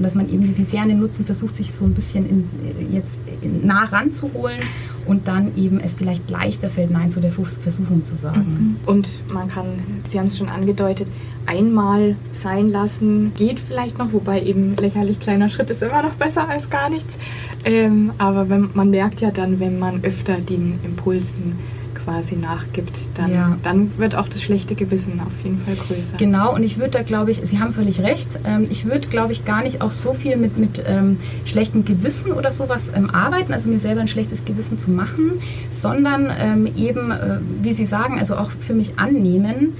[0.00, 2.48] Und dass man eben diesen fernen Nutzen versucht, sich so ein bisschen in,
[2.90, 3.20] jetzt
[3.62, 4.58] nah ranzuholen
[5.04, 8.78] und dann eben es vielleicht leichter fällt, Nein zu der Versuchung zu sagen.
[8.86, 8.88] Mhm.
[8.88, 9.66] Und man kann,
[10.08, 11.06] Sie haben es schon angedeutet,
[11.44, 16.48] einmal sein lassen geht vielleicht noch, wobei eben lächerlich kleiner Schritt ist immer noch besser
[16.48, 17.18] als gar nichts.
[17.66, 21.58] Ähm, aber wenn, man merkt ja dann, wenn man öfter den Impulsen
[22.04, 23.58] quasi nachgibt, dann, ja.
[23.62, 26.16] dann wird auch das schlechte Gewissen auf jeden Fall größer.
[26.16, 29.32] Genau, und ich würde da, glaube ich, Sie haben völlig recht, ähm, ich würde, glaube
[29.32, 33.52] ich, gar nicht auch so viel mit, mit ähm, schlechtem Gewissen oder sowas ähm, arbeiten,
[33.52, 35.32] also mir selber ein schlechtes Gewissen zu machen,
[35.70, 39.74] sondern ähm, eben, äh, wie Sie sagen, also auch für mich annehmen,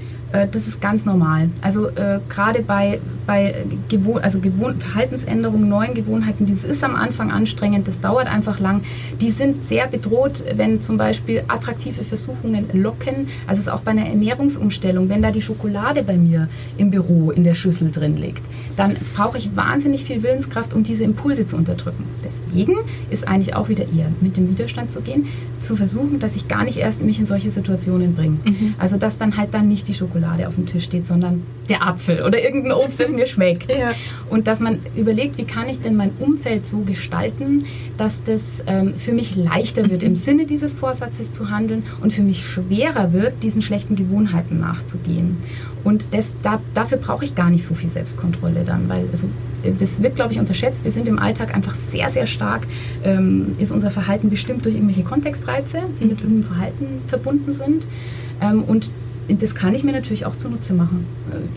[0.51, 1.49] das ist ganz normal.
[1.61, 3.55] Also äh, gerade bei, bei
[3.89, 8.81] Gewohn also Gewohn Verhaltensänderungen, neuen Gewohnheiten, das ist am Anfang anstrengend, das dauert einfach lang.
[9.19, 13.27] Die sind sehr bedroht, wenn zum Beispiel attraktive Versuchungen locken.
[13.47, 17.31] Also es ist auch bei einer Ernährungsumstellung, wenn da die Schokolade bei mir im Büro
[17.31, 18.43] in der Schüssel drin liegt,
[18.77, 22.05] dann brauche ich wahnsinnig viel Willenskraft, um diese Impulse zu unterdrücken.
[22.23, 22.75] Deswegen
[23.09, 25.27] ist eigentlich auch wieder eher mit dem Widerstand zu gehen,
[25.61, 28.37] zu versuchen, dass ich gar nicht erst mich in solche Situationen bringe.
[28.43, 28.75] Mhm.
[28.77, 32.21] Also dass dann halt dann nicht die Schokolade auf dem Tisch steht, sondern der Apfel
[32.23, 33.69] oder irgendein Obst, das mir schmeckt.
[33.69, 33.93] Ja.
[34.29, 37.65] Und dass man überlegt, wie kann ich denn mein Umfeld so gestalten,
[37.97, 42.23] dass das ähm, für mich leichter wird, im Sinne dieses Vorsatzes zu handeln und für
[42.23, 45.37] mich schwerer wird, diesen schlechten Gewohnheiten nachzugehen.
[45.83, 49.27] Und das, da, dafür brauche ich gar nicht so viel Selbstkontrolle dann, weil also,
[49.79, 50.83] das wird, glaube ich, unterschätzt.
[50.83, 52.63] Wir sind im Alltag einfach sehr, sehr stark,
[53.03, 57.85] ähm, ist unser Verhalten bestimmt durch irgendwelche Kontextreize, die mit irgendeinem Verhalten verbunden sind.
[58.41, 58.91] Ähm, und
[59.39, 61.05] das kann ich mir natürlich auch zunutze machen.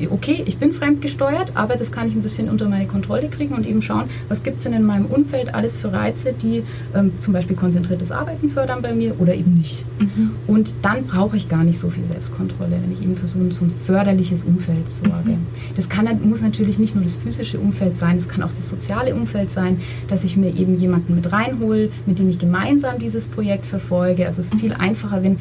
[0.01, 3.55] Äh, okay, ich bin fremdgesteuert, aber das kann ich ein bisschen unter meine Kontrolle kriegen
[3.55, 6.63] und eben schauen, was gibt es denn in meinem Umfeld alles für Reize, die
[6.95, 9.85] ähm, zum Beispiel konzentriertes Arbeiten fördern bei mir oder eben nicht.
[9.99, 10.31] Mhm.
[10.47, 13.51] Und dann brauche ich gar nicht so viel Selbstkontrolle, wenn ich eben für so ein,
[13.51, 15.33] so ein förderliches Umfeld sorge.
[15.33, 15.47] Mhm.
[15.77, 19.15] Das kann, muss natürlich nicht nur das physische Umfeld sein, das kann auch das soziale
[19.15, 23.67] Umfeld sein, dass ich mir eben jemanden mit reinhole, mit dem ich gemeinsam dieses Projekt
[23.67, 24.27] verfolge.
[24.27, 25.39] Also es ist viel einfacher, wenn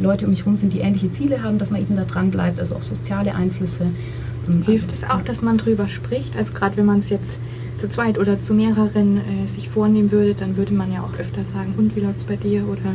[0.00, 2.60] Leute um mich herum sind, die ähnliche Ziele haben, dass man eben da dran bleibt,
[2.60, 3.86] also auch soziale Einflüsse.
[4.48, 6.36] Ähm, Hilft es auch, dass man drüber spricht?
[6.36, 7.40] Also gerade wenn man es jetzt
[7.80, 11.42] zu zweit oder zu mehreren äh, sich vornehmen würde, dann würde man ja auch öfter
[11.42, 12.66] sagen, und wie läuft es bei dir?
[12.68, 12.92] Oder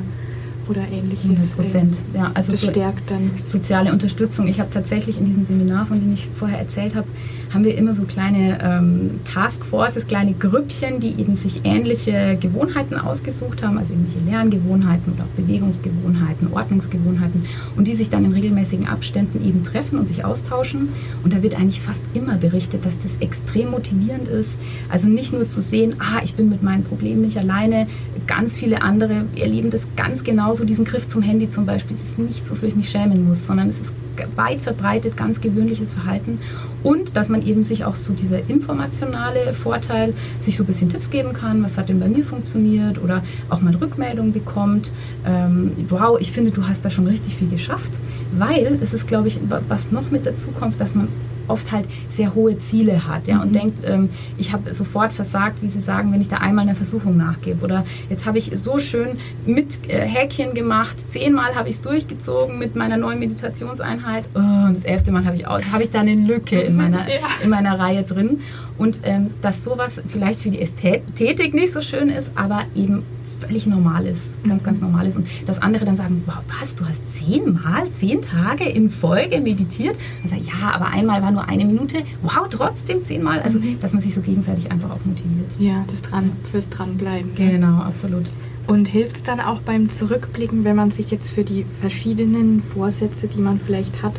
[0.70, 1.26] oder ähnliches.
[1.26, 2.32] 100 Prozent, äh, ja.
[2.34, 3.32] Also das so stärkt dann.
[3.44, 4.48] Soziale Unterstützung.
[4.48, 7.08] Ich habe tatsächlich in diesem Seminar, von dem ich vorher erzählt habe,
[7.54, 13.64] haben wir immer so kleine ähm, Taskforces, kleine Grüppchen, die eben sich ähnliche Gewohnheiten ausgesucht
[13.64, 17.46] haben, also irgendwelche Lerngewohnheiten oder auch Bewegungsgewohnheiten, Ordnungsgewohnheiten
[17.76, 20.90] und die sich dann in regelmäßigen Abständen eben treffen und sich austauschen.
[21.24, 24.58] Und da wird eigentlich fast immer berichtet, dass das extrem motivierend ist.
[24.90, 27.88] Also nicht nur zu sehen, ah, ich bin mit meinen Problemen nicht alleine,
[28.28, 31.98] ganz viele andere erleben das ganz genauso, diesen Griff zum Handy zum Beispiel.
[32.02, 33.94] Es ist nicht so, wofür ich mich schämen muss, sondern es ist
[34.36, 36.40] weit verbreitet, ganz gewöhnliches Verhalten.
[36.84, 41.10] Und dass man eben sich auch so dieser informationale Vorteil, sich so ein bisschen Tipps
[41.10, 44.92] geben kann, was hat denn bei mir funktioniert oder auch mal Rückmeldungen bekommt.
[45.26, 47.92] Ähm, wow, ich finde, du hast da schon richtig viel geschafft.
[48.38, 51.10] Weil, das ist, glaube ich, was noch mit dazu kommt, dass man
[51.52, 53.54] oft halt sehr hohe Ziele hat ja, und mhm.
[53.54, 57.18] denkt, ähm, ich habe sofort versagt, wie Sie sagen, wenn ich da einmal einer Versuchung
[57.18, 57.64] nachgebe.
[57.64, 62.58] Oder jetzt habe ich so schön mit äh, Häkchen gemacht, zehnmal habe ich es durchgezogen
[62.58, 66.00] mit meiner neuen Meditationseinheit oh, und das elfte Mal habe ich aus, habe ich da
[66.00, 67.28] eine Lücke in meiner, ja.
[67.44, 68.42] in meiner Reihe drin.
[68.78, 73.04] Und ähm, dass sowas vielleicht für die Ästhetik nicht so schön ist, aber eben
[73.42, 75.18] völlig normal ist, ganz, ganz normal ist.
[75.18, 79.98] Und dass andere dann sagen, wow, was, du hast zehnmal, zehn Tage in Folge meditiert?
[80.22, 81.98] Dann sage ich, ja, aber einmal war nur eine Minute.
[82.22, 83.42] Wow, trotzdem zehnmal.
[83.42, 83.80] Also, mhm.
[83.82, 85.52] dass man sich so gegenseitig einfach auch motiviert.
[85.60, 87.36] Ja, das dran, fürs Dranbleiben.
[87.36, 88.32] Genau, absolut.
[88.68, 93.28] Und hilft es dann auch beim Zurückblicken, wenn man sich jetzt für die verschiedenen Vorsätze,
[93.28, 94.14] die man vielleicht hat,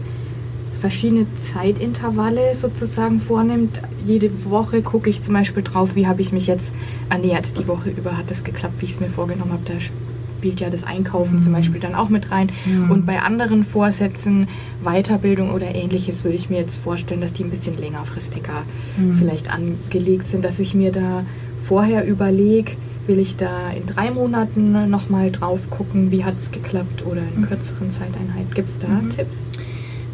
[0.83, 3.79] verschiedene Zeitintervalle sozusagen vornimmt.
[4.05, 6.73] Jede Woche gucke ich zum Beispiel drauf, wie habe ich mich jetzt
[7.09, 7.57] ernährt.
[7.57, 9.63] Die Woche über hat es geklappt, wie ich es mir vorgenommen habe.
[9.65, 11.43] Da spielt ja das Einkaufen mhm.
[11.43, 12.51] zum Beispiel dann auch mit rein.
[12.67, 12.91] Mhm.
[12.91, 14.49] Und bei anderen Vorsätzen,
[14.83, 18.65] Weiterbildung oder ähnliches, würde ich mir jetzt vorstellen, dass die ein bisschen längerfristiger
[18.99, 19.15] mhm.
[19.15, 21.25] vielleicht angelegt sind, dass ich mir da
[21.61, 22.73] vorher überlege,
[23.07, 27.43] will ich da in drei Monaten nochmal drauf gucken, wie hat es geklappt oder in
[27.43, 27.47] mhm.
[27.47, 28.53] kürzeren Zeiteinheit.
[28.53, 29.11] Gibt es da mhm.
[29.11, 29.37] Tipps?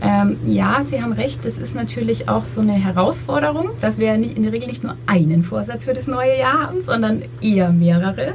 [0.00, 4.36] Ähm, ja, Sie haben recht, das ist natürlich auch so eine Herausforderung, dass wir nicht,
[4.36, 8.34] in der Regel nicht nur einen Vorsatz für das neue Jahr haben, sondern eher mehrere.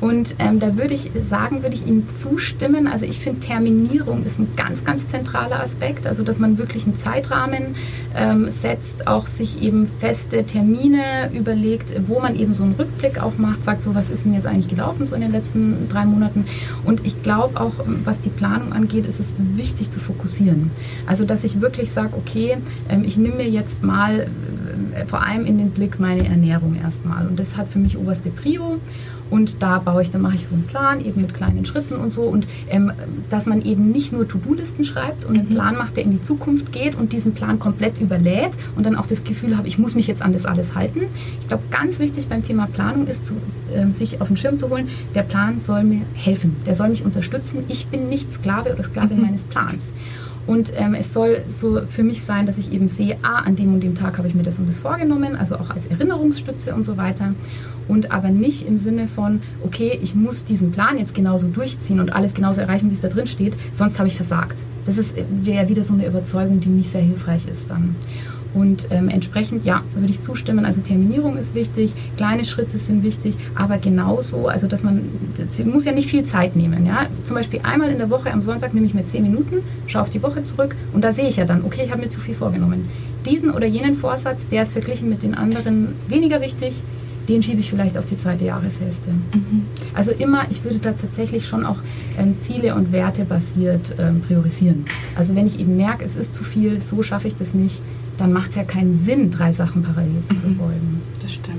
[0.00, 2.86] Und ähm, da würde ich sagen, würde ich Ihnen zustimmen.
[2.86, 6.06] Also ich finde, Terminierung ist ein ganz, ganz zentraler Aspekt.
[6.06, 7.74] Also dass man wirklich einen Zeitrahmen
[8.16, 13.38] ähm, setzt, auch sich eben feste Termine überlegt, wo man eben so einen Rückblick auch
[13.38, 16.44] macht, sagt so, was ist denn jetzt eigentlich gelaufen so in den letzten drei Monaten.
[16.84, 17.72] Und ich glaube auch,
[18.04, 20.70] was die Planung angeht, ist es wichtig zu fokussieren.
[21.06, 24.28] Also dass ich wirklich sage, okay, ähm, ich nehme mir jetzt mal
[24.94, 27.26] äh, vor allem in den Blick meine Ernährung erstmal.
[27.26, 28.78] Und das hat für mich oberste Prio.
[29.30, 32.10] Und da baue ich, dann mache ich so einen Plan, eben mit kleinen Schritten und
[32.10, 32.22] so.
[32.22, 32.92] Und ähm,
[33.30, 35.54] dass man eben nicht nur To-Do-Listen schreibt und einen mhm.
[35.54, 39.06] Plan macht, der in die Zukunft geht und diesen Plan komplett überlädt und dann auch
[39.06, 41.02] das Gefühl habe, ich muss mich jetzt an das alles halten.
[41.40, 43.34] Ich glaube, ganz wichtig beim Thema Planung ist, zu,
[43.74, 47.04] äh, sich auf den Schirm zu holen, der Plan soll mir helfen, der soll mich
[47.04, 47.64] unterstützen.
[47.68, 49.24] Ich bin nicht Sklave oder Sklavin mhm.
[49.24, 49.92] meines Plans.
[50.48, 53.74] Und ähm, es soll so für mich sein, dass ich eben sehe, ah, an dem
[53.74, 56.84] und dem Tag habe ich mir das und das vorgenommen, also auch als Erinnerungsstütze und
[56.84, 57.34] so weiter
[57.88, 62.14] und aber nicht im Sinne von, okay, ich muss diesen Plan jetzt genauso durchziehen und
[62.14, 64.58] alles genauso erreichen, wie es da drin steht, sonst habe ich versagt.
[64.86, 67.94] Das wäre wieder so eine Überzeugung, die nicht sehr hilfreich ist dann.
[68.54, 70.64] Und ähm, entsprechend, ja, würde ich zustimmen.
[70.64, 75.02] Also Terminierung ist wichtig, kleine Schritte sind wichtig, aber genauso, also dass man,
[75.38, 76.86] es muss ja nicht viel Zeit nehmen.
[76.86, 77.06] Ja?
[77.24, 80.10] Zum Beispiel einmal in der Woche am Sonntag nehme ich mir zehn Minuten, schaue auf
[80.10, 82.34] die Woche zurück und da sehe ich ja dann, okay, ich habe mir zu viel
[82.34, 82.88] vorgenommen.
[83.26, 86.82] Diesen oder jenen Vorsatz, der ist verglichen mit den anderen weniger wichtig,
[87.28, 89.10] den schiebe ich vielleicht auf die zweite Jahreshälfte.
[89.10, 89.66] Mhm.
[89.94, 91.78] Also immer, ich würde da tatsächlich schon auch
[92.18, 94.86] ähm, Ziele und Werte basiert ähm, priorisieren.
[95.14, 97.82] Also wenn ich eben merke, es ist zu viel, so schaffe ich das nicht,
[98.16, 100.40] dann macht es ja keinen Sinn, drei Sachen parallel zu mhm.
[100.40, 101.02] verfolgen.
[101.22, 101.58] Das stimmt.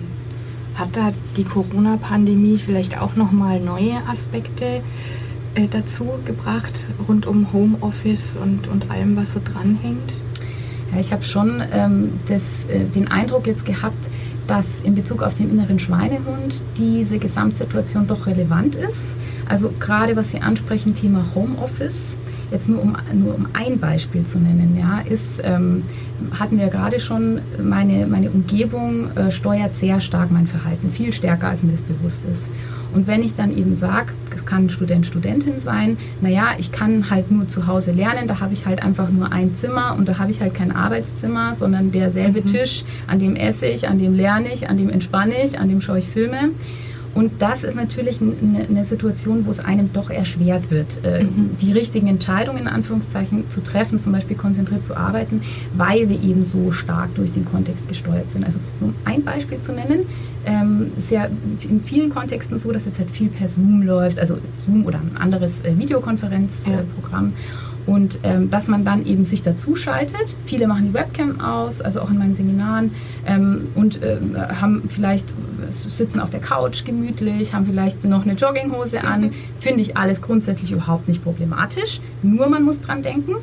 [0.76, 4.82] Hat da die Corona-Pandemie vielleicht auch nochmal neue Aspekte
[5.56, 10.14] äh, dazu gebracht, rund um Homeoffice und, und allem, was so dranhängt?
[10.92, 14.10] Ja, ich habe schon ähm, das, äh, den Eindruck jetzt gehabt,
[14.50, 19.16] dass in Bezug auf den inneren Schweinehund diese Gesamtsituation doch relevant ist.
[19.48, 22.16] Also gerade was Sie ansprechen, Thema Homeoffice,
[22.52, 25.84] jetzt nur um, nur um ein Beispiel zu nennen, ja, ist, ähm,
[26.40, 31.50] hatten wir gerade schon, meine, meine Umgebung äh, steuert sehr stark mein Verhalten, viel stärker,
[31.50, 32.44] als mir das bewusst ist.
[32.94, 37.32] Und wenn ich dann eben sage, es kann Student, Studentin sein, naja, ich kann halt
[37.32, 40.32] nur zu Hause lernen, da habe ich halt einfach nur ein Zimmer und da habe
[40.32, 42.46] ich halt kein Arbeitszimmer, sondern derselbe mhm.
[42.46, 45.82] Tisch, an dem esse ich, an dem lerne ich, an dem entspanne ich, an dem
[45.82, 46.52] schaue ich Filme.
[47.20, 51.58] Und das ist natürlich eine, Situation, wo es einem doch erschwert wird, äh, mhm.
[51.62, 55.42] die richtigen Entscheidungen in Anführungszeichen zu treffen, zum Beispiel konzentriert zu arbeiten,
[55.76, 58.46] weil wir eben so stark durch den Kontext gesteuert sind.
[58.46, 60.06] Also um ein Beispiel zu nennen,
[60.46, 61.28] ähm, ist ja
[61.70, 65.18] in vielen Kontexten so, dass jetzt halt viel per Zoom läuft, also Zoom oder ein
[65.18, 67.34] anderes äh, Videokonferenzprogramm.
[67.36, 67.69] Ja.
[67.90, 70.38] Und ähm, dass man dann eben sich dazu schaltet.
[70.46, 72.92] Viele machen die Webcam aus, also auch in meinen Seminaren,
[73.26, 74.18] ähm, und äh,
[74.62, 75.34] haben vielleicht,
[75.72, 79.32] sitzen auf der Couch gemütlich, haben vielleicht noch eine Jogginghose an.
[79.60, 82.00] Finde ich alles grundsätzlich überhaupt nicht problematisch.
[82.22, 83.38] Nur man muss dran denken,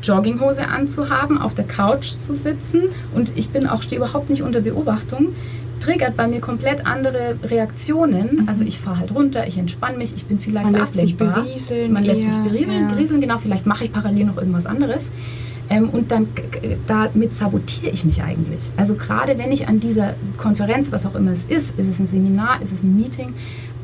[0.00, 2.82] Jogginghose anzuhaben, auf der Couch zu sitzen
[3.16, 5.34] und ich bin auch, stehe überhaupt nicht unter Beobachtung
[5.78, 8.42] triggert bei mir komplett andere Reaktionen.
[8.42, 8.48] Mhm.
[8.48, 11.92] Also ich fahre halt runter, ich entspanne mich, ich bin vielleicht Man lässt sich berieseln.
[11.92, 13.26] Man lässt sich berieseln, ja.
[13.26, 13.38] genau.
[13.38, 15.10] Vielleicht mache ich parallel noch irgendwas anderes.
[15.70, 16.28] Ähm, und dann
[16.86, 18.70] damit sabotiere ich mich eigentlich.
[18.76, 22.06] Also gerade wenn ich an dieser Konferenz, was auch immer es ist, ist es ein
[22.06, 23.34] Seminar, ist es ein Meeting,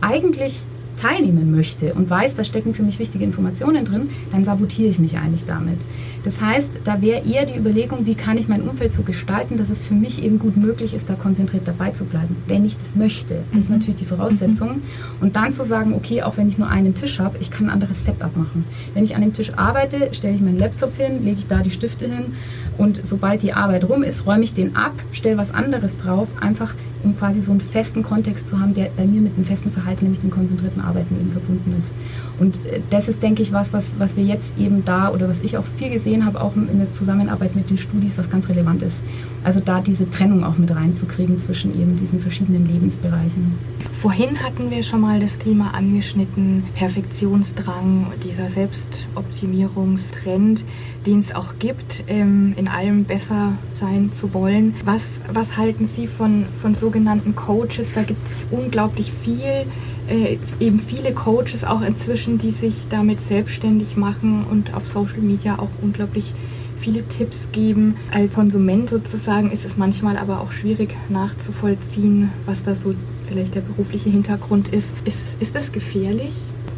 [0.01, 0.65] eigentlich
[0.97, 5.17] teilnehmen möchte und weiß, da stecken für mich wichtige Informationen drin, dann sabotiere ich mich
[5.17, 5.79] eigentlich damit.
[6.25, 9.69] Das heißt, da wäre eher die Überlegung, wie kann ich mein Umfeld so gestalten, dass
[9.69, 12.97] es für mich eben gut möglich ist, da konzentriert dabei zu bleiben, wenn ich das
[12.97, 13.43] möchte.
[13.53, 13.77] Das ist mhm.
[13.77, 14.77] natürlich die Voraussetzung.
[14.77, 14.83] Mhm.
[15.21, 17.75] Und dann zu sagen, okay, auch wenn ich nur einen Tisch habe, ich kann ein
[17.75, 18.65] anderes Setup machen.
[18.95, 21.71] Wenn ich an dem Tisch arbeite, stelle ich meinen Laptop hin, lege ich da die
[21.71, 22.33] Stifte hin
[22.79, 26.75] und sobald die Arbeit rum ist, räume ich den ab, stelle was anderes drauf, einfach
[27.03, 30.05] um quasi so einen festen Kontext zu haben, der bei mir mit einem festen Verhalten,
[30.05, 31.91] nämlich dem konzentrierten Arbeiten eben verbunden ist.
[32.39, 35.41] Und äh, das ist, denke ich, was, was, was wir jetzt eben da oder was
[35.41, 38.83] ich auch viel gesehen habe, auch in der Zusammenarbeit mit den Studis, was ganz relevant
[38.83, 39.03] ist.
[39.45, 43.55] Also da diese Trennung auch mit reinzukriegen zwischen eben diesen verschiedenen Lebensbereichen.
[43.93, 50.65] Vorhin hatten wir schon mal das Thema angeschnitten, Perfektionsdrang, dieser Selbstoptimierungstrend,
[51.07, 54.75] den es auch gibt, ähm, in allem besser sein zu wollen.
[54.85, 57.93] Was, was halten Sie von, von sogenannten Coaches?
[57.95, 59.67] Da gibt es unglaublich viel
[60.09, 65.59] äh, eben viele Coaches auch inzwischen, die sich damit selbstständig machen und auf Social Media
[65.59, 66.33] auch unglaublich
[66.79, 67.97] viele Tipps geben.
[68.13, 72.95] Als Konsument sozusagen ist es manchmal aber auch schwierig nachzuvollziehen, was da so
[73.27, 74.89] vielleicht der berufliche Hintergrund ist.
[75.05, 76.33] Ist, ist das gefährlich?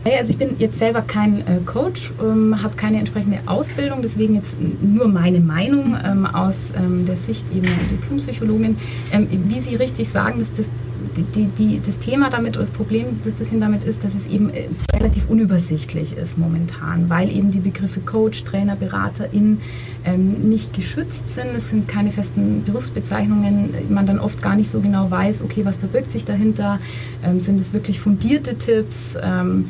[0.04, 4.54] Also ich bin jetzt selber kein äh, Coach, ähm, habe keine entsprechende Ausbildung, deswegen jetzt
[4.80, 8.76] nur meine Meinung ähm, aus ähm, der Sicht eben Diplompsychologin.
[9.12, 10.70] Ähm, wie Sie richtig sagen, das, das
[11.16, 14.50] die, die, das Thema damit oder das Problem das bisschen damit ist, dass es eben
[14.50, 19.60] äh, relativ unübersichtlich ist momentan, weil eben die Begriffe Coach, Trainer, Beraterin
[20.04, 21.48] ähm, nicht geschützt sind.
[21.56, 23.74] Es sind keine festen Berufsbezeichnungen.
[23.88, 26.78] Man dann oft gar nicht so genau weiß, okay, was verbirgt sich dahinter?
[27.24, 29.16] Ähm, sind es wirklich fundierte Tipps?
[29.22, 29.66] Ähm,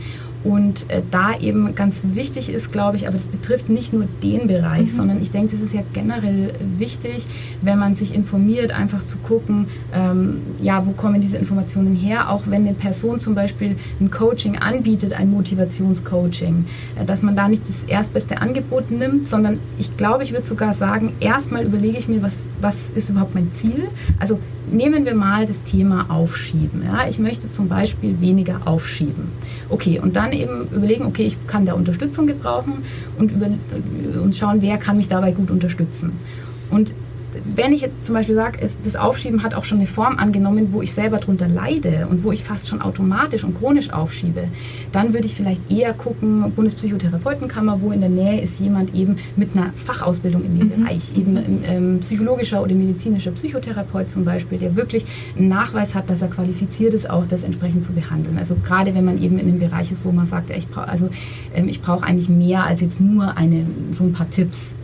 [0.47, 4.47] und äh, da eben ganz wichtig ist, glaube ich, aber das betrifft nicht nur den
[4.47, 4.97] Bereich, mhm.
[4.97, 7.27] sondern ich denke, das ist ja generell wichtig,
[7.63, 12.43] wenn man sich informiert, einfach zu gucken, ähm, ja, wo kommen diese Informationen her, auch
[12.47, 16.65] wenn eine Person zum Beispiel ein Coaching anbietet, ein Motivationscoaching,
[17.01, 20.75] äh, dass man da nicht das erstbeste Angebot nimmt, sondern ich glaube, ich würde sogar
[20.75, 23.89] sagen, erstmal überlege ich mir, was, was ist überhaupt mein Ziel.
[24.21, 24.39] Also
[24.71, 26.83] nehmen wir mal das Thema Aufschieben.
[26.85, 27.09] Ja?
[27.09, 29.29] Ich möchte zum Beispiel weniger aufschieben.
[29.69, 32.75] Okay, und dann eben überlegen, okay, ich kann da Unterstützung gebrauchen
[33.19, 33.47] und, über,
[34.23, 36.13] und schauen, wer kann mich dabei gut unterstützen.
[36.71, 36.95] Und
[37.55, 40.83] wenn ich jetzt zum Beispiel sage, das Aufschieben hat auch schon eine Form angenommen, wo
[40.83, 44.45] ich selber darunter leide und wo ich fast schon automatisch und chronisch aufschiebe,
[44.93, 49.57] dann würde ich vielleicht eher gucken, Bundespsychotherapeutenkammer, wo in der Nähe ist jemand eben mit
[49.57, 50.85] einer Fachausbildung in dem mhm.
[50.85, 55.05] Bereich, eben ähm, psychologischer oder medizinischer Psychotherapeut zum Beispiel, der wirklich
[55.37, 58.39] einen Nachweis hat, dass er qualifiziert ist, auch das entsprechend zu behandeln.
[58.39, 61.09] Also gerade wenn man eben in einem Bereich ist, wo man sagt, ich brauche also,
[61.55, 64.75] ähm, brauch eigentlich mehr als jetzt nur eine, so ein paar Tipps.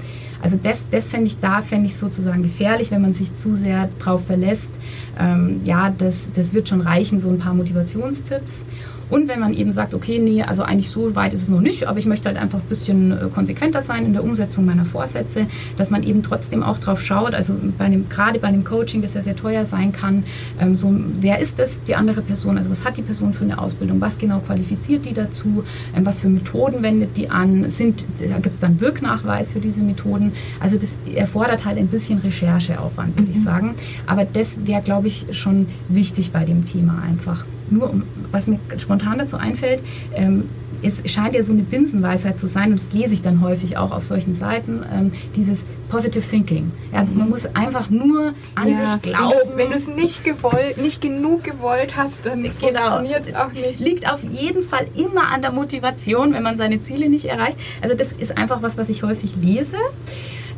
[0.42, 3.88] Also das, das fände ich da, fände ich sozusagen gefährlich, wenn man sich zu sehr
[4.00, 4.70] darauf verlässt.
[5.18, 8.64] Ähm, ja, das, das wird schon reichen, so ein paar Motivationstipps.
[9.10, 11.86] Und wenn man eben sagt, okay, nee, also eigentlich so weit ist es noch nicht,
[11.86, 15.46] aber ich möchte halt einfach ein bisschen äh, konsequenter sein in der Umsetzung meiner Vorsätze,
[15.76, 19.14] dass man eben trotzdem auch drauf schaut, also bei einem, gerade bei einem Coaching, das
[19.14, 20.24] ja sehr teuer sein kann,
[20.60, 23.58] ähm, so, wer ist das, die andere Person, also was hat die Person für eine
[23.58, 25.64] Ausbildung, was genau qualifiziert die dazu,
[25.96, 29.80] ähm, was für Methoden wendet die an, sind, da gibt es dann Wirknachweis für diese
[29.80, 33.36] Methoden, also das erfordert halt ein bisschen Rechercheaufwand, würde mhm.
[33.36, 33.74] ich sagen,
[34.06, 38.58] aber das wäre, glaube ich, schon wichtig bei dem Thema einfach nur um, was mir
[38.78, 39.80] spontan dazu einfällt,
[40.14, 40.44] ähm,
[40.82, 43.92] es scheint ja so eine Binsenweisheit zu sein, und das lese ich dann häufig auch
[43.92, 46.72] auf solchen Seiten, ähm, dieses Positive Thinking.
[46.92, 47.18] Ja, mhm.
[47.18, 49.34] Man muss einfach nur an ja, sich glauben.
[49.56, 53.78] Wenn du es nicht gewollt, nicht genug gewollt hast, dann genau, funktioniert es auch nicht.
[53.78, 57.58] Liegt auf jeden Fall immer an der Motivation, wenn man seine Ziele nicht erreicht.
[57.80, 59.76] Also das ist einfach was, was ich häufig lese.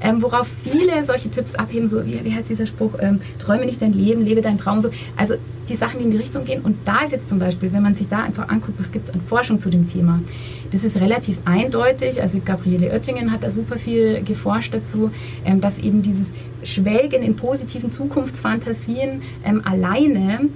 [0.05, 3.81] Ähm, worauf viele solche Tipps abheben, so wie, wie heißt dieser Spruch, ähm, träume nicht
[3.81, 4.81] dein Leben, lebe deinen Traum.
[4.81, 4.91] So.
[5.17, 5.35] Also
[5.69, 6.63] die Sachen, die in die Richtung gehen.
[6.63, 9.15] Und da ist jetzt zum Beispiel, wenn man sich da einfach anguckt, was gibt es
[9.15, 10.21] an Forschung zu dem Thema,
[10.73, 12.21] das ist relativ eindeutig.
[12.21, 15.11] Also Gabriele Oettingen hat da super viel geforscht dazu,
[15.45, 16.29] ähm, dass eben dieses
[16.63, 20.49] Schwelgen in positiven Zukunftsfantasien ähm, alleine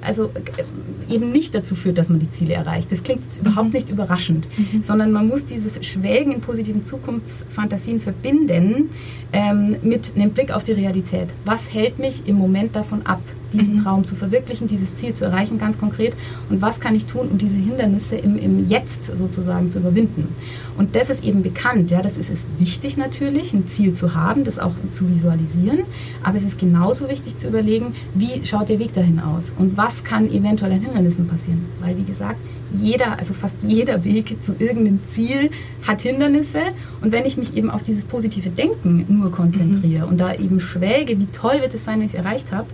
[0.00, 2.90] also äh, eben nicht dazu führt, dass man die Ziele erreicht.
[2.90, 4.82] Das klingt jetzt überhaupt nicht überraschend, mhm.
[4.82, 8.90] sondern man muss dieses Schwelgen in positiven Zukunftsfantasien verbinden
[9.32, 11.34] ähm, mit einem Blick auf die Realität.
[11.44, 13.20] Was hält mich im Moment davon ab,
[13.52, 13.82] diesen mhm.
[13.82, 16.14] Traum zu verwirklichen, dieses Ziel zu erreichen, ganz konkret?
[16.50, 20.28] Und was kann ich tun, um diese Hindernisse im, im Jetzt sozusagen zu überwinden?
[20.76, 21.90] Und das ist eben bekannt.
[21.90, 25.80] Ja, das ist es wichtig natürlich, ein Ziel zu haben, das auch zu visualisieren.
[26.22, 30.04] Aber es ist genauso wichtig zu überlegen, wie schaut der Weg dahin aus und was
[30.04, 31.66] kann eventuell an Hindernissen passieren.
[31.80, 32.38] Weil, wie gesagt,
[32.72, 35.50] jeder, also fast jeder Weg zu irgendeinem Ziel
[35.86, 36.60] hat Hindernisse.
[37.00, 40.12] Und wenn ich mich eben auf dieses positive Denken nur konzentriere mhm.
[40.12, 42.66] und da eben schwelge, wie toll wird es sein, wenn ich es erreicht habe,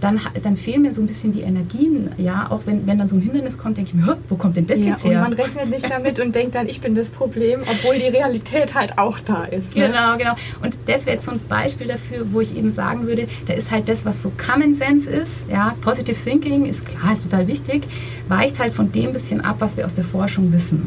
[0.00, 2.10] dann, dann fehlen mir so ein bisschen die Energien.
[2.18, 4.66] Ja, auch wenn, wenn dann so ein Hindernis kommt, denke ich mir, wo kommt denn
[4.66, 5.22] das ja, jetzt her?
[5.22, 8.74] Und man rechnet nicht damit und denkt dann, ich bin das Problem, obwohl die Realität
[8.74, 9.74] halt auch da ist.
[9.74, 9.88] Ne?
[9.88, 10.34] Genau, genau.
[10.62, 13.70] Und das wäre jetzt so ein Beispiel dafür, wo ich eben sagen würde, da ist
[13.70, 15.48] halt das, was so Common Sense ist.
[15.50, 17.84] Ja, Positive Thinking ist klar, ist total wichtig,
[18.28, 20.86] weicht halt von dem bisschen ab, was wir aus der Forschung wissen.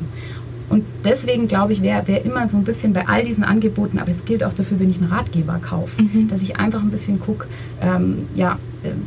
[0.69, 4.09] Und deswegen glaube ich, wäre wär immer so ein bisschen bei all diesen Angeboten, aber
[4.09, 6.29] es gilt auch dafür, wenn ich einen Ratgeber kaufe, mhm.
[6.29, 7.47] dass ich einfach ein bisschen gucke,
[7.81, 8.57] ähm, ja,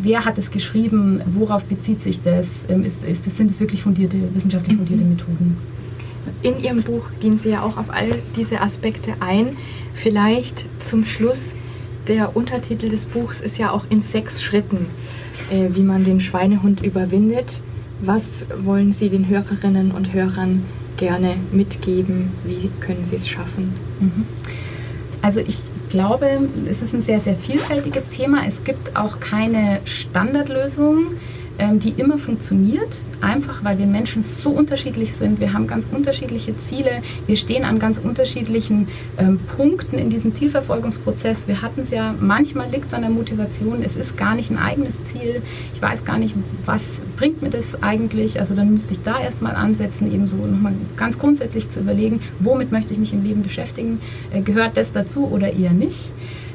[0.02, 4.18] wer hat es geschrieben, worauf bezieht sich das, ähm, ist, ist, sind es wirklich fundierte,
[4.32, 5.10] wissenschaftlich fundierte mhm.
[5.10, 5.56] Methoden?
[6.42, 9.56] In Ihrem Buch gehen Sie ja auch auf all diese Aspekte ein.
[9.94, 11.52] Vielleicht zum Schluss,
[12.08, 14.86] der Untertitel des Buchs ist ja auch in sechs Schritten,
[15.50, 17.60] äh, wie man den Schweinehund überwindet.
[18.00, 20.62] Was wollen Sie den Hörerinnen und Hörern
[20.96, 22.30] gerne mitgeben?
[22.44, 23.74] Wie können Sie es schaffen?
[24.00, 24.26] Mhm.
[25.22, 25.58] Also ich
[25.94, 26.26] glaube,
[26.68, 28.38] es ist ein sehr, sehr vielfältiges Thema.
[28.48, 31.12] Es gibt auch keine Standardlösung.
[31.56, 35.38] Ähm, die immer funktioniert, einfach weil wir Menschen so unterschiedlich sind.
[35.38, 36.90] Wir haben ganz unterschiedliche Ziele,
[37.28, 38.88] wir stehen an ganz unterschiedlichen
[39.18, 41.46] ähm, Punkten in diesem Zielverfolgungsprozess.
[41.46, 44.58] Wir hatten es ja, manchmal liegt es an der Motivation, es ist gar nicht ein
[44.58, 45.42] eigenes Ziel.
[45.72, 46.34] Ich weiß gar nicht,
[46.66, 48.40] was bringt mir das eigentlich.
[48.40, 52.72] Also dann müsste ich da erstmal ansetzen, eben so nochmal ganz grundsätzlich zu überlegen, womit
[52.72, 54.00] möchte ich mich im Leben beschäftigen.
[54.32, 56.10] Äh, gehört das dazu oder eher nicht?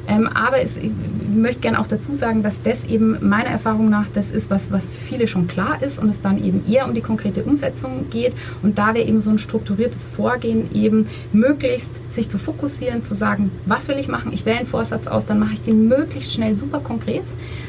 [0.08, 0.90] Ähm, aber es, ich
[1.34, 4.88] möchte gerne auch dazu sagen, dass das eben meiner Erfahrung nach das ist, was, was
[4.90, 8.34] viele schon klar ist und es dann eben eher um die konkrete Umsetzung geht.
[8.62, 13.50] Und da wäre eben so ein strukturiertes Vorgehen eben möglichst sich zu fokussieren, zu sagen,
[13.66, 14.32] was will ich machen?
[14.32, 17.24] Ich wähle einen Vorsatz aus, dann mache ich den möglichst schnell super konkret.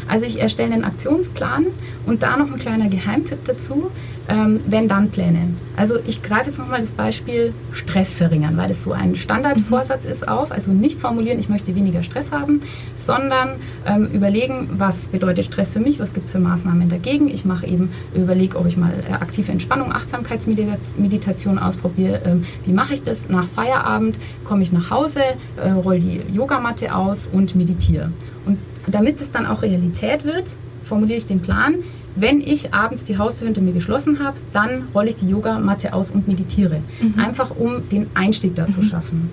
[0.07, 1.67] Also ich erstelle einen Aktionsplan
[2.05, 3.91] und da noch ein kleiner Geheimtipp dazu
[4.30, 5.49] ähm, wenn dann Pläne.
[5.76, 10.28] Also ich greife jetzt nochmal das Beispiel Stress verringern, weil es so ein Standardvorsatz ist
[10.28, 10.51] auf.
[10.51, 12.61] Also nicht formulieren, ich möchte weniger Stress haben,
[12.95, 17.30] sondern ähm, überlegen, was bedeutet Stress für mich, was gibt es für Maßnahmen dagegen.
[17.30, 22.22] Ich mache eben, überlege, ob ich mal äh, aktive Entspannung, Achtsamkeitsmeditation ausprobiere.
[22.26, 23.30] Ähm, wie mache ich das?
[23.30, 25.22] Nach Feierabend komme ich nach Hause,
[25.57, 28.11] äh, roll die Yogamatte aus und meditiere.
[28.45, 28.57] Und
[28.88, 31.76] damit es dann auch Realität wird, formuliere ich den Plan,
[32.16, 36.12] wenn ich abends die Haustür hinter mir geschlossen habe, dann rolle ich die Yogamatte aus
[36.12, 36.82] und meditiere.
[37.01, 37.20] Mhm.
[37.20, 38.86] Einfach um den Einstieg da zu mhm.
[38.86, 39.30] schaffen.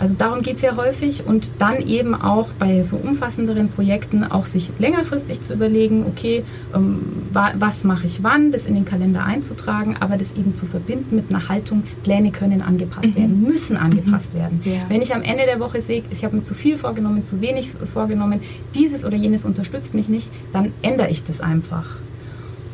[0.00, 4.46] Also darum geht es ja häufig und dann eben auch bei so umfassenderen Projekten auch
[4.46, 6.44] sich längerfristig zu überlegen, okay,
[6.74, 7.00] ähm,
[7.32, 11.30] was mache ich wann, das in den Kalender einzutragen, aber das eben zu verbinden mit
[11.30, 13.16] einer Haltung, Pläne können angepasst mhm.
[13.16, 14.38] werden, müssen angepasst mhm.
[14.38, 14.60] werden.
[14.64, 14.72] Ja.
[14.88, 17.70] Wenn ich am Ende der Woche sehe, ich habe mir zu viel vorgenommen, zu wenig
[17.92, 18.40] vorgenommen,
[18.74, 21.96] dieses oder jenes unterstützt mich nicht, dann ändere ich das einfach.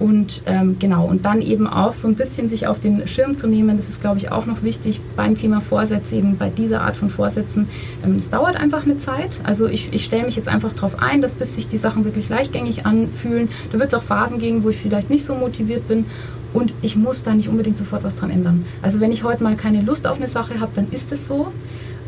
[0.00, 3.46] Und ähm, genau, und dann eben auch so ein bisschen sich auf den Schirm zu
[3.46, 6.96] nehmen, das ist, glaube ich, auch noch wichtig beim Thema Vorsätze, eben bei dieser Art
[6.96, 7.68] von Vorsätzen.
[8.04, 9.40] Ähm, es dauert einfach eine Zeit.
[9.44, 12.28] Also ich, ich stelle mich jetzt einfach darauf ein, dass bis sich die Sachen wirklich
[12.28, 13.48] leichtgängig anfühlen.
[13.72, 16.06] Da wird es auch Phasen geben, wo ich vielleicht nicht so motiviert bin.
[16.52, 18.64] Und ich muss da nicht unbedingt sofort was dran ändern.
[18.82, 21.52] Also wenn ich heute mal keine Lust auf eine Sache habe, dann ist es so.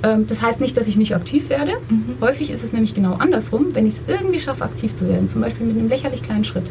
[0.02, 1.72] Ähm, das heißt nicht, dass ich nicht aktiv werde.
[1.88, 2.16] Mhm.
[2.20, 3.66] Häufig ist es nämlich genau andersrum.
[3.72, 6.70] Wenn ich es irgendwie schaffe, aktiv zu werden, zum Beispiel mit einem lächerlich kleinen Schritt,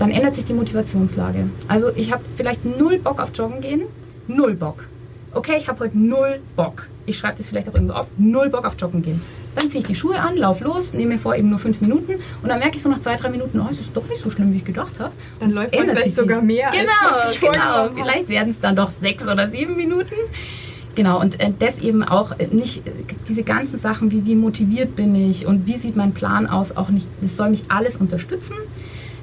[0.00, 1.50] dann ändert sich die Motivationslage.
[1.68, 3.82] Also ich habe vielleicht null Bock auf Joggen gehen,
[4.28, 4.86] null Bock.
[5.32, 6.88] Okay, ich habe heute null Bock.
[7.04, 9.20] Ich schreibe das vielleicht auch irgendwo auf, null Bock auf Joggen gehen.
[9.54, 12.14] Dann ziehe ich die Schuhe an, laufe los, nehme mir vor eben nur fünf Minuten
[12.42, 14.30] und dann merke ich so nach zwei, drei Minuten, oh, es ist doch nicht so
[14.30, 15.12] schlimm, wie ich gedacht habe.
[15.38, 16.70] Dann läuft man vielleicht sogar mehr.
[16.72, 17.90] Genau, als genau.
[17.94, 20.14] Vielleicht werden es dann doch sechs oder sieben Minuten.
[20.94, 22.82] Genau, und äh, das eben auch äh, nicht,
[23.28, 26.88] diese ganzen Sachen wie wie motiviert bin ich und wie sieht mein Plan aus, auch
[26.88, 28.56] nicht, das soll mich alles unterstützen.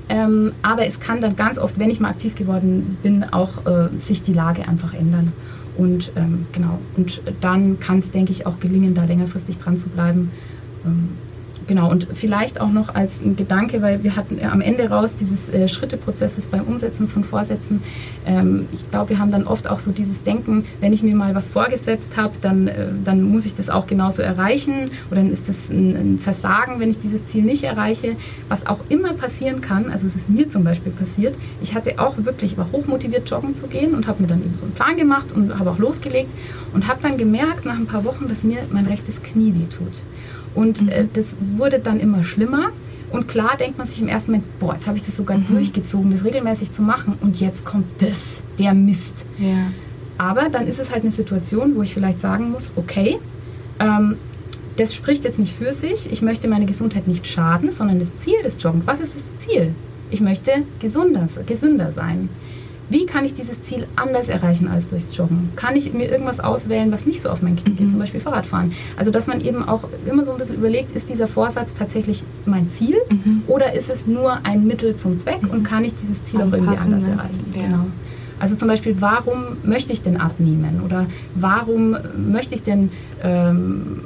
[0.10, 3.90] Ähm, aber es kann dann ganz oft, wenn ich mal aktiv geworden bin, auch äh,
[3.98, 5.34] sich die Lage einfach ändern.
[5.78, 9.90] Und ähm, genau, und dann kann es, denke ich, auch gelingen, da längerfristig dran zu
[9.90, 10.32] bleiben.
[10.86, 11.10] Ähm,
[11.68, 15.68] Genau, und vielleicht auch noch als Gedanke, weil wir hatten am Ende raus dieses äh,
[15.68, 17.84] Schritteprozesses beim Umsetzen von Vorsätzen.
[18.26, 21.36] Ähm, ich glaube, wir haben dann oft auch so dieses Denken, wenn ich mir mal
[21.36, 25.50] was vorgesetzt habe, dann, äh, dann muss ich das auch genauso erreichen oder dann ist
[25.50, 28.16] das ein, ein, Versagen, wenn ich dieses Ziel nicht erreiche.
[28.48, 32.16] Was auch immer passieren kann, also es ist mir zum Beispiel passiert, ich hatte auch
[32.18, 35.34] wirklich, war hochmotiviert joggen zu gehen und habe mir dann eben so einen Plan gemacht
[35.34, 36.32] und habe auch losgelegt
[36.74, 40.02] und habe dann gemerkt nach ein paar Wochen, dass mir mein rechtes Knie wehtut.
[40.58, 40.90] Und mhm.
[40.90, 42.72] äh, das wurde dann immer schlimmer.
[43.12, 45.48] Und klar denkt man sich im ersten Moment, boah, jetzt habe ich das sogar mhm.
[45.48, 49.24] durchgezogen, das regelmäßig zu machen und jetzt kommt das, der Mist.
[49.38, 49.72] Ja.
[50.18, 53.20] Aber dann ist es halt eine Situation, wo ich vielleicht sagen muss, okay,
[53.80, 54.18] ähm,
[54.78, 58.42] das spricht jetzt nicht für sich, ich möchte meine Gesundheit nicht schaden, sondern das Ziel
[58.44, 59.74] des Joggens, was ist das Ziel?
[60.10, 62.30] Ich möchte gesunder, gesünder sein.
[62.90, 65.50] Wie kann ich dieses Ziel anders erreichen als durchs Joggen?
[65.56, 67.92] Kann ich mir irgendwas auswählen, was nicht so auf mein Knie geht, mhm.
[67.92, 68.72] zum Beispiel Fahrradfahren?
[68.96, 72.70] Also, dass man eben auch immer so ein bisschen überlegt, ist dieser Vorsatz tatsächlich mein
[72.70, 73.44] Ziel mhm.
[73.48, 75.50] oder ist es nur ein Mittel zum Zweck mhm.
[75.50, 77.12] und kann ich dieses Ziel auch irgendwie anders ne?
[77.12, 77.54] erreichen?
[77.56, 77.62] Ja.
[77.64, 77.86] Genau.
[78.40, 80.82] Also zum Beispiel, warum möchte ich denn abnehmen?
[80.86, 82.92] Oder warum möchte ich denn,
[83.24, 84.02] ähm,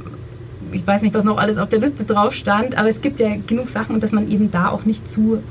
[0.71, 3.36] ich weiß nicht, was noch alles auf der Liste drauf stand, aber es gibt ja
[3.45, 5.43] genug Sachen und dass man eben da auch nicht zu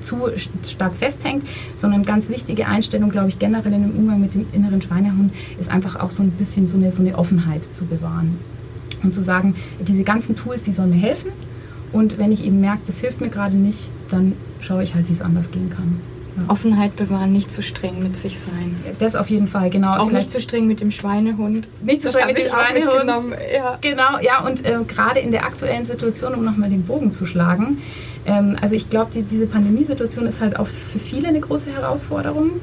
[0.00, 0.28] zu
[0.62, 1.46] stark festhängt,
[1.76, 5.70] sondern ganz wichtige Einstellung, glaube ich, generell in dem Umgang mit dem inneren Schweinehund ist
[5.70, 8.38] einfach auch so ein bisschen so eine, so eine Offenheit zu bewahren.
[9.02, 11.30] Und zu sagen, diese ganzen Tools, die sollen mir helfen.
[11.92, 15.12] Und wenn ich eben merke, das hilft mir gerade nicht, dann schaue ich halt, wie
[15.12, 16.00] es anders gehen kann.
[16.36, 16.52] Ja.
[16.52, 18.76] Offenheit bewahren, nicht zu streng mit sich sein.
[18.98, 19.96] Das auf jeden Fall, genau.
[19.96, 21.68] Auch Vielleicht nicht zu streng mit dem Schweinehund.
[21.82, 23.36] Nicht zu streng mit dem Schweinehund.
[23.52, 23.78] Ja.
[23.80, 27.78] Genau, ja, und äh, gerade in der aktuellen Situation, um nochmal den Bogen zu schlagen,
[28.60, 32.60] also ich glaube, die, diese Pandemiesituation ist halt auch für viele eine große Herausforderung.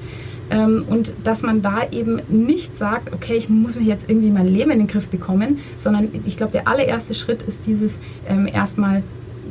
[0.52, 4.48] Ähm, und dass man da eben nicht sagt, okay, ich muss mich jetzt irgendwie mein
[4.48, 7.98] Leben in den Griff bekommen, sondern ich glaube, der allererste Schritt ist dieses
[8.30, 9.02] ähm, erstmal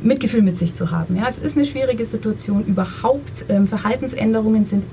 [0.02, 1.16] Mitgefühl mit sich zu haben.
[1.16, 2.64] Ja, es ist eine schwierige Situation.
[2.64, 4.86] Überhaupt ähm, Verhaltensänderungen sind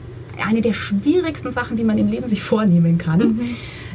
[0.44, 3.20] eine der schwierigsten Sachen, die man im Leben sich vornehmen kann.
[3.20, 3.42] Mhm.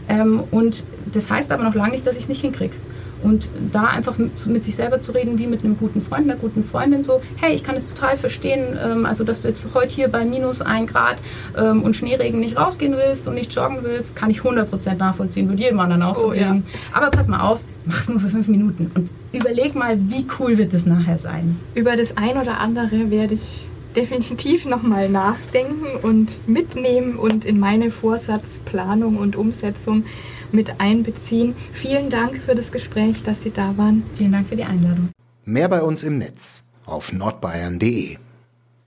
[0.09, 2.75] Ähm, und das heißt aber noch lange nicht, dass ich es nicht hinkriege.
[3.23, 6.39] Und da einfach mit, mit, sich selber zu reden, wie mit einem guten Freund, einer
[6.39, 9.95] guten Freundin, so, hey, ich kann es total verstehen, ähm, also dass du jetzt heute
[9.95, 11.23] hier bei minus ein Grad
[11.57, 15.63] ähm, und Schneeregen nicht rausgehen willst und nicht joggen willst, kann ich 100% nachvollziehen, würde
[15.63, 16.57] jedem anderen auch so oh, ja.
[16.93, 20.59] Aber pass mal auf, mach es nur für fünf Minuten und überleg mal, wie cool
[20.59, 21.59] wird es nachher sein.
[21.75, 27.91] Über das ein oder andere werde ich definitiv nochmal nachdenken und mitnehmen und in meine
[27.91, 30.05] Vorsatzplanung und Umsetzung
[30.53, 31.55] mit einbeziehen.
[31.73, 34.03] Vielen Dank für das Gespräch, dass Sie da waren.
[34.17, 35.11] Vielen Dank für die Einladung.
[35.45, 38.17] Mehr bei uns im Netz auf nordbayern.de.